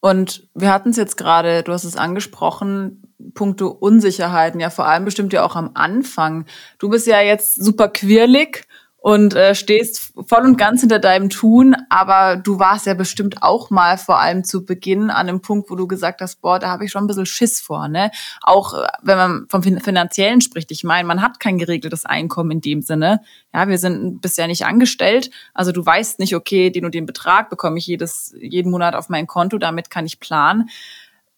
[0.00, 3.02] Und wir hatten es jetzt gerade, du hast es angesprochen,
[3.34, 6.46] Punkte Unsicherheiten, ja vor allem bestimmt ja auch am Anfang.
[6.78, 8.66] Du bist ja jetzt super quirlig
[9.00, 13.70] und äh, stehst voll und ganz hinter deinem Tun, aber du warst ja bestimmt auch
[13.70, 16.84] mal vor allem zu Beginn an einem Punkt, wo du gesagt hast, boah, da habe
[16.84, 18.10] ich schon ein bisschen Schiss vor, ne?
[18.42, 22.60] Auch äh, wenn man vom Finanziellen spricht, ich meine, man hat kein geregeltes Einkommen in
[22.60, 23.22] dem Sinne.
[23.54, 27.48] Ja, wir sind bisher nicht angestellt, also du weißt nicht, okay, den und den Betrag
[27.48, 30.68] bekomme ich jedes jeden Monat auf mein Konto, damit kann ich planen.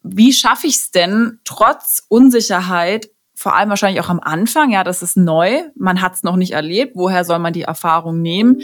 [0.02, 3.08] Wie schaffe ich es denn, trotz Unsicherheit
[3.42, 6.52] vor allem wahrscheinlich auch am Anfang, ja, das ist neu, man hat es noch nicht
[6.52, 8.60] erlebt, woher soll man die Erfahrung nehmen?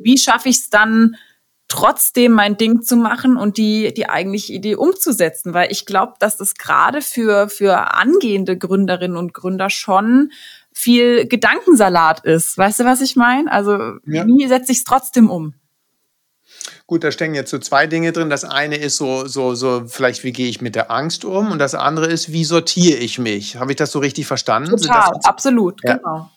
[0.00, 1.16] Wie schaffe ich es dann,
[1.68, 5.52] trotzdem mein Ding zu machen und die, die eigentliche Idee umzusetzen?
[5.52, 10.32] Weil ich glaube, dass das gerade für, für angehende Gründerinnen und Gründer schon
[10.72, 12.56] viel Gedankensalat ist.
[12.56, 13.52] Weißt du, was ich meine?
[13.52, 13.72] Also
[14.06, 14.26] ja.
[14.26, 15.52] wie setze ich es trotzdem um?
[16.86, 18.28] Gut, da stecken jetzt so zwei Dinge drin.
[18.28, 21.50] Das eine ist so, so, so, vielleicht, wie gehe ich mit der Angst um?
[21.52, 23.56] Und das andere ist, wie sortiere ich mich?
[23.56, 24.76] Habe ich das so richtig verstanden?
[24.76, 25.96] Total, absolut, ja.
[25.96, 26.30] genau.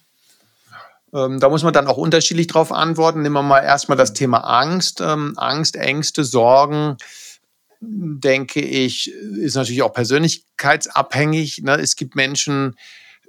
[1.14, 3.22] Ähm, da muss man dann auch unterschiedlich drauf antworten.
[3.22, 5.02] Nehmen wir mal erstmal das Thema Angst.
[5.02, 6.98] Ähm, Angst, Ängste, Sorgen,
[7.80, 11.62] denke ich, ist natürlich auch persönlichkeitsabhängig.
[11.64, 11.76] Ne?
[11.76, 12.76] Es gibt Menschen,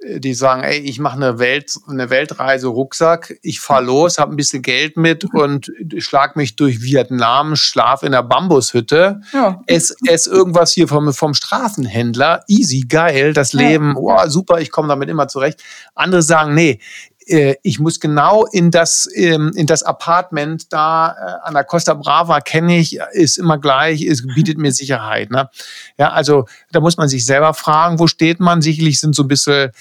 [0.03, 4.37] die sagen, ey, ich mache eine, Welt, eine Weltreise Rucksack, ich fahre los, habe ein
[4.37, 9.61] bisschen Geld mit und schlag mich durch Vietnam, schlaf in der Bambushütte, ja.
[9.65, 14.25] ess, ess irgendwas hier vom, vom Straßenhändler, easy, geil, das Leben, ja.
[14.25, 15.63] oh, super, ich komme damit immer zurecht.
[15.95, 16.79] Andere sagen, nee,
[17.27, 21.93] äh, ich muss genau in das, ähm, in das Apartment da äh, an der Costa
[21.93, 25.31] Brava kenne ich, ist immer gleich, es bietet mir Sicherheit.
[25.31, 25.49] Ne?
[25.97, 28.61] Ja, also da muss man sich selber fragen, wo steht man?
[28.61, 29.71] Sicherlich sind so ein bisschen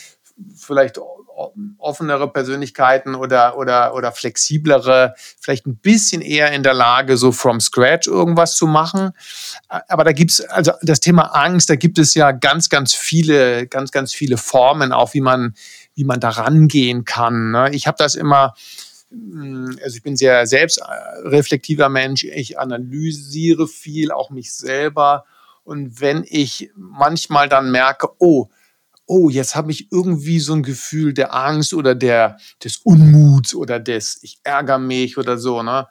[0.54, 0.98] vielleicht
[1.78, 7.60] offenere Persönlichkeiten oder, oder, oder flexiblere, vielleicht ein bisschen eher in der Lage, so from
[7.60, 9.10] scratch irgendwas zu machen.
[9.68, 13.66] Aber da gibt es, also das Thema Angst, da gibt es ja ganz, ganz viele,
[13.66, 15.54] ganz, ganz viele Formen, auch wie man,
[15.96, 17.50] wie man da rangehen kann.
[17.50, 17.70] Ne?
[17.72, 18.54] Ich habe das immer,
[19.10, 25.24] hm, also ich bin sehr selbstreflektiver Mensch, ich analysiere viel, auch mich selber.
[25.64, 28.48] Und wenn ich manchmal dann merke, oh,
[29.06, 33.80] oh, jetzt habe ich irgendwie so ein Gefühl der Angst oder der, des Unmuts oder
[33.80, 35.88] des, ich ärgere mich oder so, ne?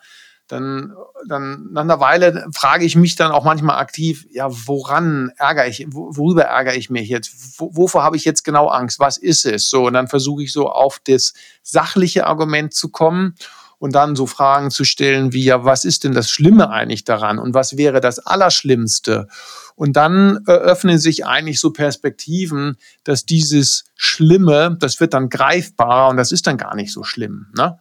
[0.47, 0.93] Dann,
[1.27, 5.87] dann nach einer Weile frage ich mich dann auch manchmal aktiv, ja, woran ärgere ich,
[5.89, 7.59] worüber ärgere ich mich jetzt?
[7.59, 8.99] Wovor habe ich jetzt genau Angst?
[8.99, 9.69] Was ist es?
[9.69, 11.33] So, und dann versuche ich so auf das
[11.63, 13.35] sachliche Argument zu kommen
[13.79, 17.39] und dann so Fragen zu stellen wie, ja, was ist denn das Schlimme eigentlich daran
[17.39, 19.27] und was wäre das Allerschlimmste?
[19.75, 26.17] Und dann eröffnen sich eigentlich so Perspektiven, dass dieses Schlimme, das wird dann greifbarer und
[26.17, 27.47] das ist dann gar nicht so schlimm.
[27.57, 27.77] Ne?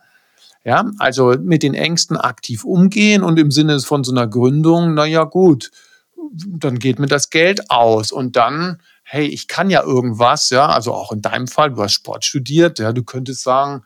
[0.64, 5.24] Ja, also mit den Ängsten aktiv umgehen und im Sinne von so einer Gründung, naja,
[5.24, 5.70] gut,
[6.46, 10.94] dann geht mir das Geld aus und dann, hey, ich kann ja irgendwas, ja, also
[10.94, 13.84] auch in deinem Fall, du hast Sport studiert, ja, du könntest sagen,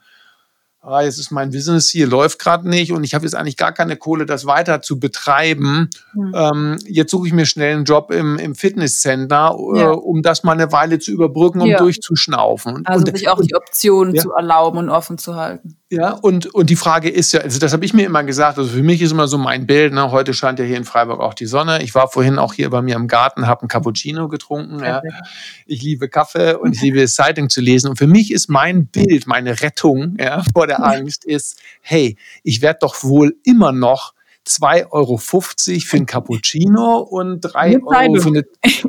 [0.80, 3.72] ah, jetzt ist mein Business hier, läuft gerade nicht und ich habe jetzt eigentlich gar
[3.72, 5.90] keine Kohle, das weiter zu betreiben.
[6.14, 6.32] Mhm.
[6.34, 9.90] Ähm, jetzt suche ich mir schnell einen Job im, im Fitnesscenter, äh, ja.
[9.90, 11.78] um das mal eine Weile zu überbrücken, um ja.
[11.78, 12.86] durchzuschnaufen.
[12.86, 14.22] Also und, sich auch die Optionen ja.
[14.22, 15.76] zu erlauben und offen zu halten.
[15.90, 18.68] Ja, und, und die Frage ist ja, also das habe ich mir immer gesagt, also
[18.68, 21.32] für mich ist immer so mein Bild, ne, heute scheint ja hier in Freiburg auch
[21.32, 21.82] die Sonne.
[21.82, 24.80] Ich war vorhin auch hier bei mir im Garten, habe einen Cappuccino getrunken.
[24.80, 25.00] Ja.
[25.64, 27.88] Ich liebe Kaffee und ich liebe Zeitung zu lesen.
[27.88, 32.60] Und für mich ist mein Bild, meine Rettung ja, vor der Angst ist, hey, ich
[32.60, 34.12] werde doch wohl immer noch
[34.48, 38.44] 2,50 Euro für ein Cappuccino und 3 Euro für eine,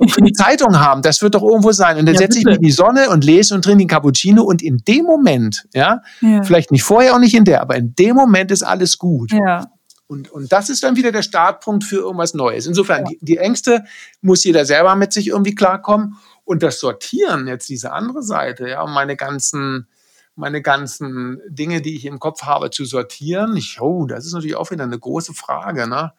[0.07, 1.01] für eine, Zeitung haben.
[1.01, 1.97] Das wird doch irgendwo sein.
[1.97, 4.43] Und dann ja, setze ich mich in die Sonne und lese und trinke den Cappuccino
[4.43, 7.93] und in dem Moment, ja, ja, vielleicht nicht vorher, auch nicht in der, aber in
[7.95, 9.32] dem Moment ist alles gut.
[9.32, 9.72] Ja.
[10.07, 12.66] Und, und das ist dann wieder der Startpunkt für irgendwas Neues.
[12.66, 13.84] Insofern, die, die Ängste
[14.22, 16.16] muss jeder selber mit sich irgendwie klarkommen.
[16.45, 19.88] Und das Sortieren, jetzt diese andere Seite, ja, meine ganzen
[20.39, 23.55] meine ganzen Dinge, die ich im Kopf habe, zu sortieren.
[23.57, 25.87] Ich, oh, das ist natürlich auch wieder eine große Frage.
[25.87, 26.13] Ne?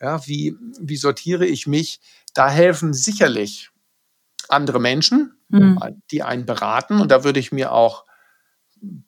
[0.00, 2.00] Ja, wie, wie sortiere ich mich?
[2.34, 3.70] Da helfen sicherlich
[4.48, 5.78] andere Menschen, mhm.
[6.10, 7.00] die einen beraten.
[7.00, 8.04] Und da würde ich mir auch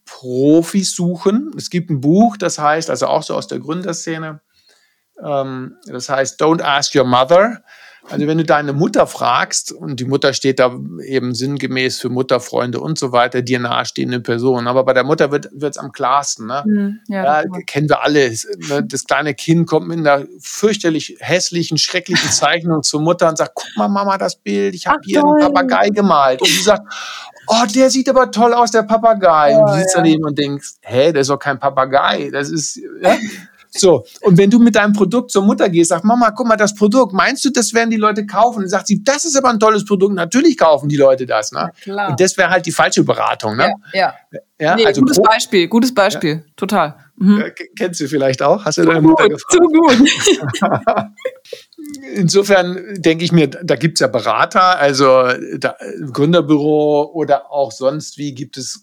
[0.06, 1.52] Profis suchen.
[1.56, 4.40] Es gibt ein Buch, das heißt, also auch so aus der Gründerszene,
[5.22, 7.62] ähm, das heißt Don't Ask Your Mother.
[8.08, 12.80] Also wenn du deine Mutter fragst, und die Mutter steht da eben sinngemäß für Mutterfreunde
[12.80, 16.46] und so weiter, dir nahestehende Personen, aber bei der Mutter wird es am klarsten.
[16.46, 16.62] Ne?
[16.66, 18.30] Mhm, ja, ja kennen wir alle.
[18.68, 18.84] Ne?
[18.84, 23.68] Das kleine Kind kommt mit einer fürchterlich hässlichen, schrecklichen Zeichnung zur Mutter und sagt, guck
[23.76, 25.42] mal Mama das Bild, ich habe hier toll.
[25.42, 26.40] einen Papagei gemalt.
[26.40, 26.86] Und sie sagt,
[27.48, 29.56] oh, der sieht aber toll aus, der Papagei.
[29.56, 30.02] Oh, und du sitzt ja.
[30.02, 32.30] daneben und denkst, hä, der ist doch kein Papagei.
[32.30, 33.16] Das ist, ja?
[33.78, 36.74] So, und wenn du mit deinem Produkt zur Mutter gehst, sagst, Mama, guck mal, das
[36.74, 38.62] Produkt, meinst du, das werden die Leute kaufen?
[38.62, 41.52] Und sagt sie, das ist aber ein tolles Produkt, natürlich kaufen die Leute das.
[41.52, 41.70] Ne?
[41.82, 42.10] klar.
[42.10, 43.56] Und das wäre halt die falsche Beratung.
[43.56, 43.74] Ne?
[43.92, 44.40] Ja, ja.
[44.60, 46.52] ja nee, also gutes Beispiel, gutes Beispiel, ja.
[46.56, 46.96] total.
[47.18, 47.44] Mhm.
[47.78, 48.66] kennst du vielleicht auch?
[48.66, 49.50] Hast du deine Mutter gefragt?
[49.50, 49.96] Zu gut.
[52.14, 55.76] Insofern denke ich mir, da gibt es ja Berater, also da,
[56.12, 58.82] Gründerbüro oder auch sonst wie gibt es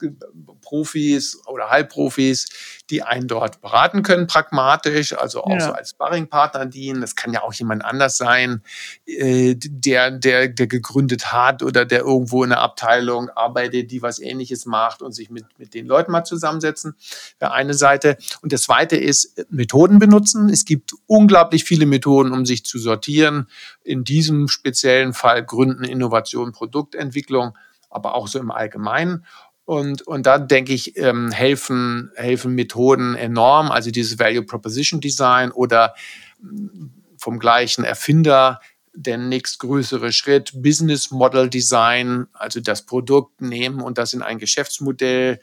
[0.73, 2.47] Profis oder Halbprofis,
[2.89, 5.59] die einen dort beraten können, pragmatisch, also auch ja.
[5.59, 6.99] so als Sparringpartner dienen.
[6.99, 8.63] Das kann ja auch jemand anders sein,
[9.05, 14.17] äh, der, der, der gegründet hat oder der irgendwo in einer Abteilung arbeitet, die was
[14.17, 16.95] ähnliches macht und sich mit, mit den Leuten mal zusammensetzen.
[17.39, 18.17] Der eine Seite.
[18.41, 20.49] Und das zweite ist Methoden benutzen.
[20.49, 23.47] Es gibt unglaublich viele Methoden, um sich zu sortieren.
[23.83, 27.55] In diesem speziellen Fall Gründen, Innovation, Produktentwicklung,
[27.91, 29.23] aber auch so im Allgemeinen.
[29.65, 33.71] Und, und da denke ich, ähm, helfen, helfen Methoden enorm.
[33.71, 35.95] Also dieses Value Proposition Design oder
[36.41, 36.87] mm,
[37.17, 38.59] vom gleichen Erfinder
[38.93, 45.39] der nächstgrößere Schritt, Business Model Design, also das Produkt nehmen und das in ein Geschäftsmodell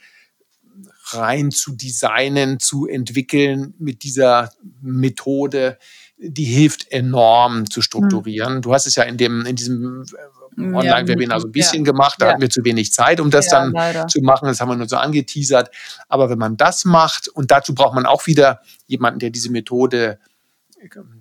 [1.11, 4.51] rein zu designen, zu entwickeln mit dieser
[4.81, 5.77] Methode,
[6.17, 8.57] die hilft enorm zu strukturieren.
[8.57, 8.61] Mhm.
[8.61, 11.91] Du hast es ja in dem, in diesem äh, Online-Webinar so ein bisschen ja.
[11.91, 12.31] gemacht, da ja.
[12.31, 14.07] hatten wir zu wenig Zeit, um das ja, dann leider.
[14.07, 14.47] zu machen.
[14.47, 15.69] Das haben wir nur so angeteasert.
[16.07, 20.19] Aber wenn man das macht, und dazu braucht man auch wieder jemanden, der diese Methode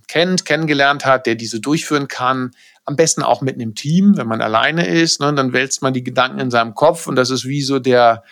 [0.09, 2.53] kennt, kennengelernt hat, der diese durchführen kann,
[2.84, 6.03] am besten auch mit einem Team, wenn man alleine ist, ne, dann wälzt man die
[6.03, 8.24] Gedanken in seinem Kopf und das ist wie so der,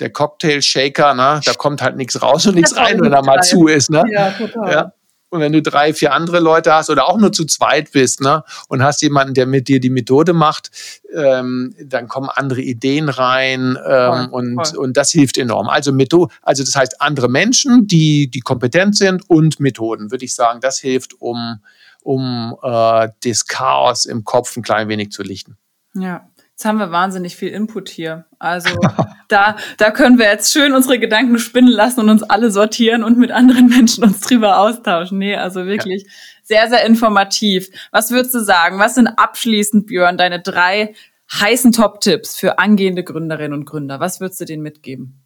[0.00, 1.40] der Cocktail-Shaker, ne?
[1.44, 3.90] da kommt halt nichts raus und nichts rein, wenn er mal zu ist.
[3.90, 4.02] Ne?
[4.10, 4.92] Ja, total.
[5.32, 8.44] Und wenn du drei, vier andere Leute hast oder auch nur zu zweit bist ne,
[8.68, 10.70] und hast jemanden, der mit dir die Methode macht,
[11.14, 14.78] ähm, dann kommen andere Ideen rein ähm, voll, und, voll.
[14.78, 15.70] und das hilft enorm.
[15.70, 20.34] Also, Methode, also das heißt andere Menschen, die, die kompetent sind und Methoden, würde ich
[20.34, 21.60] sagen, das hilft, um,
[22.02, 25.56] um äh, das Chaos im Kopf ein klein wenig zu lichten.
[25.94, 28.26] Ja, Jetzt haben wir wahnsinnig viel Input hier.
[28.38, 28.78] Also
[29.28, 33.18] da, da können wir jetzt schön unsere Gedanken spinnen lassen und uns alle sortieren und
[33.18, 35.18] mit anderen Menschen uns drüber austauschen.
[35.18, 36.08] Nee, also wirklich ja.
[36.42, 37.68] sehr, sehr informativ.
[37.90, 38.78] Was würdest du sagen?
[38.78, 40.94] Was sind abschließend, Björn, deine drei
[41.32, 44.00] heißen Top-Tipps für angehende Gründerinnen und Gründer?
[44.00, 45.22] Was würdest du denen mitgeben?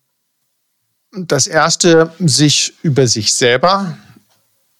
[1.12, 3.97] Das erste, sich über sich selber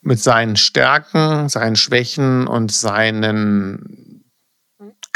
[0.03, 4.06] mit seinen Stärken, seinen Schwächen und seinen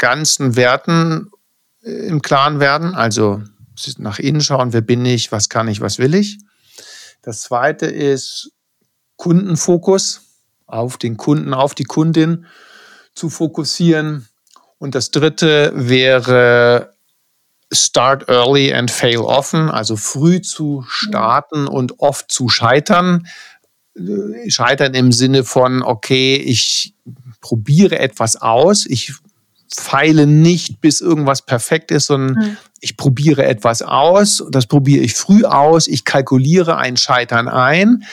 [0.01, 1.31] ganzen Werten
[1.83, 2.95] äh, im Klaren werden.
[2.95, 3.41] Also
[3.97, 6.39] nach innen schauen, wer bin ich, was kann ich, was will ich.
[7.21, 8.51] Das zweite ist
[9.15, 10.21] Kundenfokus,
[10.65, 12.45] auf den Kunden, auf die Kundin
[13.13, 14.27] zu fokussieren.
[14.79, 16.93] Und das dritte wäre
[17.71, 23.27] Start early and fail often, also früh zu starten und oft zu scheitern.
[23.95, 26.95] Äh, scheitern im Sinne von, okay, ich
[27.39, 29.13] probiere etwas aus, ich
[29.73, 32.57] feile nicht, bis irgendwas perfekt ist, sondern mhm.
[32.79, 34.43] ich probiere etwas aus.
[34.51, 35.87] Das probiere ich früh aus.
[35.87, 38.03] Ich kalkuliere ein Scheitern ein.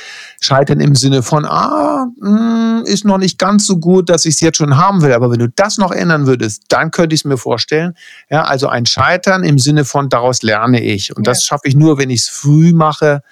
[0.40, 4.34] Scheitern im Sinne von, ah, mh, hm, ist noch nicht ganz so gut, dass ich
[4.34, 5.12] es jetzt schon haben will.
[5.12, 7.94] Aber wenn du das noch ändern würdest, dann könnte ich es mir vorstellen.
[8.30, 11.16] Ja, also ein Scheitern im Sinne von, daraus lerne ich.
[11.16, 11.32] Und ja.
[11.32, 13.22] das schaffe ich nur, wenn ich es früh mache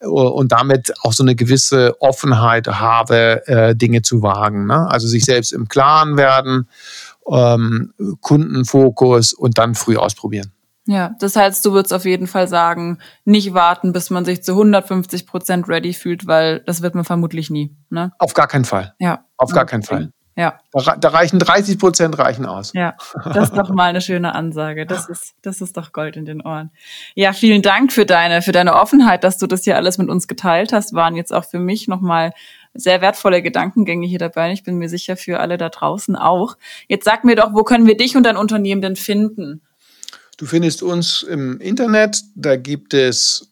[0.00, 4.66] und damit auch so eine gewisse Offenheit habe, äh, Dinge zu wagen.
[4.66, 4.88] Ne?
[4.90, 6.68] Also sich selbst im Klaren werden
[7.30, 10.52] ähm, Kundenfokus und dann früh ausprobieren.
[10.88, 14.52] Ja, das heißt, du würdest auf jeden Fall sagen, nicht warten, bis man sich zu
[14.52, 17.76] 150 Prozent ready fühlt, weil das wird man vermutlich nie.
[17.90, 18.12] Ne?
[18.18, 18.94] Auf gar keinen Fall.
[19.00, 19.24] Ja.
[19.36, 20.12] Auf gar keinen Fall.
[20.38, 20.60] Ja.
[20.70, 22.72] Da, da, reichen 30 Prozent reichen aus.
[22.74, 24.84] Ja, das ist doch mal eine schöne Ansage.
[24.84, 26.70] Das ist, das ist doch Gold in den Ohren.
[27.14, 30.28] Ja, vielen Dank für deine, für deine Offenheit, dass du das hier alles mit uns
[30.28, 30.92] geteilt hast.
[30.92, 32.32] Waren jetzt auch für mich nochmal
[32.76, 34.52] sehr wertvolle Gedankengänge hier dabei.
[34.52, 36.56] Ich bin mir sicher für alle da draußen auch.
[36.88, 39.60] Jetzt sag mir doch, wo können wir dich und dein Unternehmen denn finden?
[40.36, 42.20] Du findest uns im Internet.
[42.34, 43.48] Da gibt es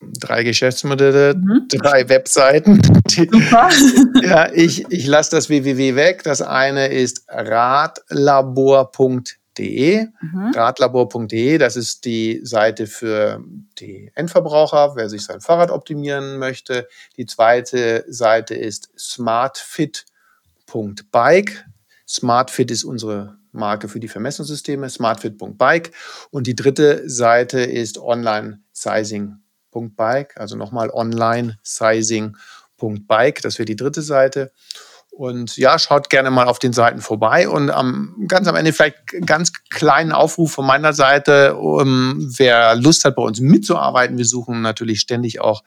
[0.00, 1.66] drei Geschäftsmodelle, mhm.
[1.68, 2.80] drei Webseiten.
[3.08, 3.68] Super.
[4.22, 6.22] ja, ich, ich lasse das www weg.
[6.22, 10.08] Das eine ist radlabor.de radlabor.de.
[10.20, 10.52] Mhm.
[10.54, 13.42] Radlabor.de, das ist die Seite für
[13.78, 16.88] die Endverbraucher, wer sich sein Fahrrad optimieren möchte.
[17.16, 21.64] Die zweite Seite ist smartfit.bike.
[22.08, 25.92] Smartfit ist unsere Marke für die Vermessungssysteme, smartfit.bike.
[26.30, 34.52] Und die dritte Seite ist online-sizing.bike, also nochmal online-sizing.bike, das wäre die dritte Seite.
[35.20, 38.96] Und ja, schaut gerne mal auf den Seiten vorbei und am, ganz am Ende vielleicht
[39.26, 44.16] ganz kleinen Aufruf von meiner Seite, um, wer Lust hat, bei uns mitzuarbeiten.
[44.16, 45.62] Wir suchen natürlich ständig auch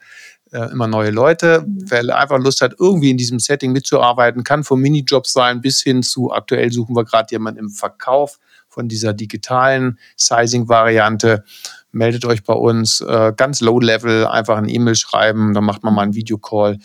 [0.50, 1.64] äh, immer neue Leute.
[1.68, 6.02] Wer einfach Lust hat, irgendwie in diesem Setting mitzuarbeiten, kann vom Minijobs sein bis hin
[6.02, 11.44] zu aktuell suchen wir gerade jemanden im Verkauf von dieser digitalen Sizing-Variante
[11.92, 15.94] meldet euch bei uns äh, ganz low level, einfach ein E-Mail schreiben, dann macht man
[15.94, 16.78] mal einen Videocall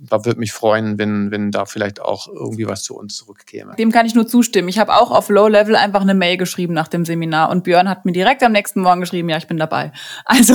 [0.00, 3.74] da würde mich freuen, wenn, wenn da vielleicht auch irgendwie was zu uns zurückkäme.
[3.76, 4.68] Dem kann ich nur zustimmen.
[4.68, 7.88] Ich habe auch auf Low Level einfach eine Mail geschrieben nach dem Seminar und Björn
[7.88, 9.92] hat mir direkt am nächsten Morgen geschrieben, ja, ich bin dabei.
[10.24, 10.54] Also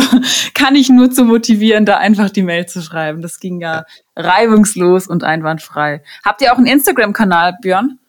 [0.54, 3.22] kann ich nur zu motivieren, da einfach die Mail zu schreiben.
[3.22, 3.86] Das ging ja, ja.
[4.16, 6.04] reibungslos und einwandfrei.
[6.24, 8.01] Habt ihr auch einen Instagram-Kanal, Björn?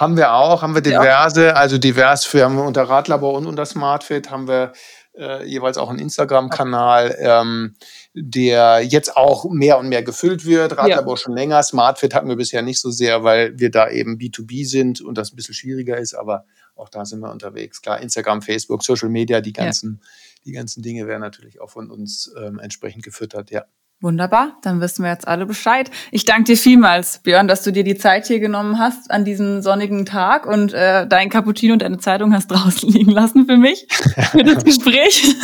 [0.00, 1.52] Haben wir auch, haben wir diverse, ja.
[1.52, 4.72] also divers für haben wir unter Radlabor und unter SmartFit haben wir
[5.14, 7.16] äh, jeweils auch einen Instagram-Kanal.
[7.20, 7.74] Ähm,
[8.14, 10.76] der jetzt auch mehr und mehr gefüllt wird.
[10.76, 11.16] Radlabor ja.
[11.16, 11.62] schon länger.
[11.62, 15.32] SmartFit hatten wir bisher nicht so sehr, weil wir da eben B2B sind und das
[15.32, 16.44] ein bisschen schwieriger ist, aber
[16.74, 17.82] auch da sind wir unterwegs.
[17.82, 20.08] Klar, Instagram, Facebook, Social Media, die ganzen, ja.
[20.46, 23.64] die ganzen Dinge werden natürlich auch von uns ähm, entsprechend gefüttert, ja.
[24.02, 25.90] Wunderbar, dann wissen wir jetzt alle Bescheid.
[26.10, 29.60] Ich danke dir vielmals, Björn, dass du dir die Zeit hier genommen hast an diesem
[29.60, 33.86] sonnigen Tag und äh, dein Cappuccino und deine Zeitung hast draußen liegen lassen für mich,
[34.32, 35.34] für das Gespräch.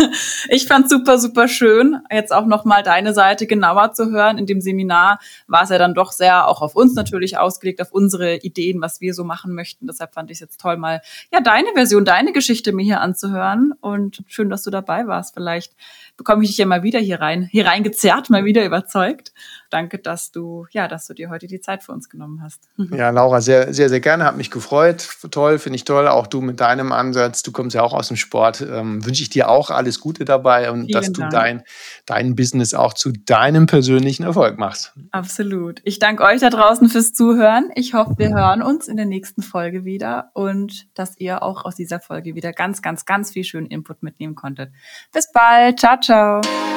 [0.48, 4.38] Ich fand super, super schön, jetzt auch nochmal deine Seite genauer zu hören.
[4.38, 7.92] In dem Seminar war es ja dann doch sehr auch auf uns natürlich ausgelegt, auf
[7.92, 9.86] unsere Ideen, was wir so machen möchten.
[9.86, 13.74] Deshalb fand ich es jetzt toll, mal ja deine Version, deine Geschichte mir hier anzuhören.
[13.82, 15.34] Und schön, dass du dabei warst.
[15.34, 15.74] Vielleicht
[16.16, 19.32] bekomme ich dich ja mal wieder hier rein, hier reingezerrt, mal wieder überzeugt.
[19.70, 22.68] Danke, dass du, ja, dass du dir heute die Zeit für uns genommen hast.
[22.76, 24.24] Ja, Laura, sehr, sehr, sehr gerne.
[24.24, 25.08] Hat mich gefreut.
[25.30, 26.08] Toll, finde ich toll.
[26.08, 27.42] Auch du mit deinem Ansatz.
[27.42, 28.60] Du kommst ja auch aus dem Sport.
[28.60, 31.62] Ähm, Wünsche ich dir auch alles Gute dabei und Vielen dass du dein,
[32.06, 34.92] dein Business auch zu deinem persönlichen Erfolg machst.
[35.10, 35.80] Absolut.
[35.84, 37.70] Ich danke euch da draußen fürs Zuhören.
[37.74, 41.76] Ich hoffe, wir hören uns in der nächsten Folge wieder und dass ihr auch aus
[41.76, 44.70] dieser Folge wieder ganz, ganz, ganz viel schönen Input mitnehmen konntet.
[45.12, 45.80] Bis bald.
[45.80, 46.75] Ciao, ciao.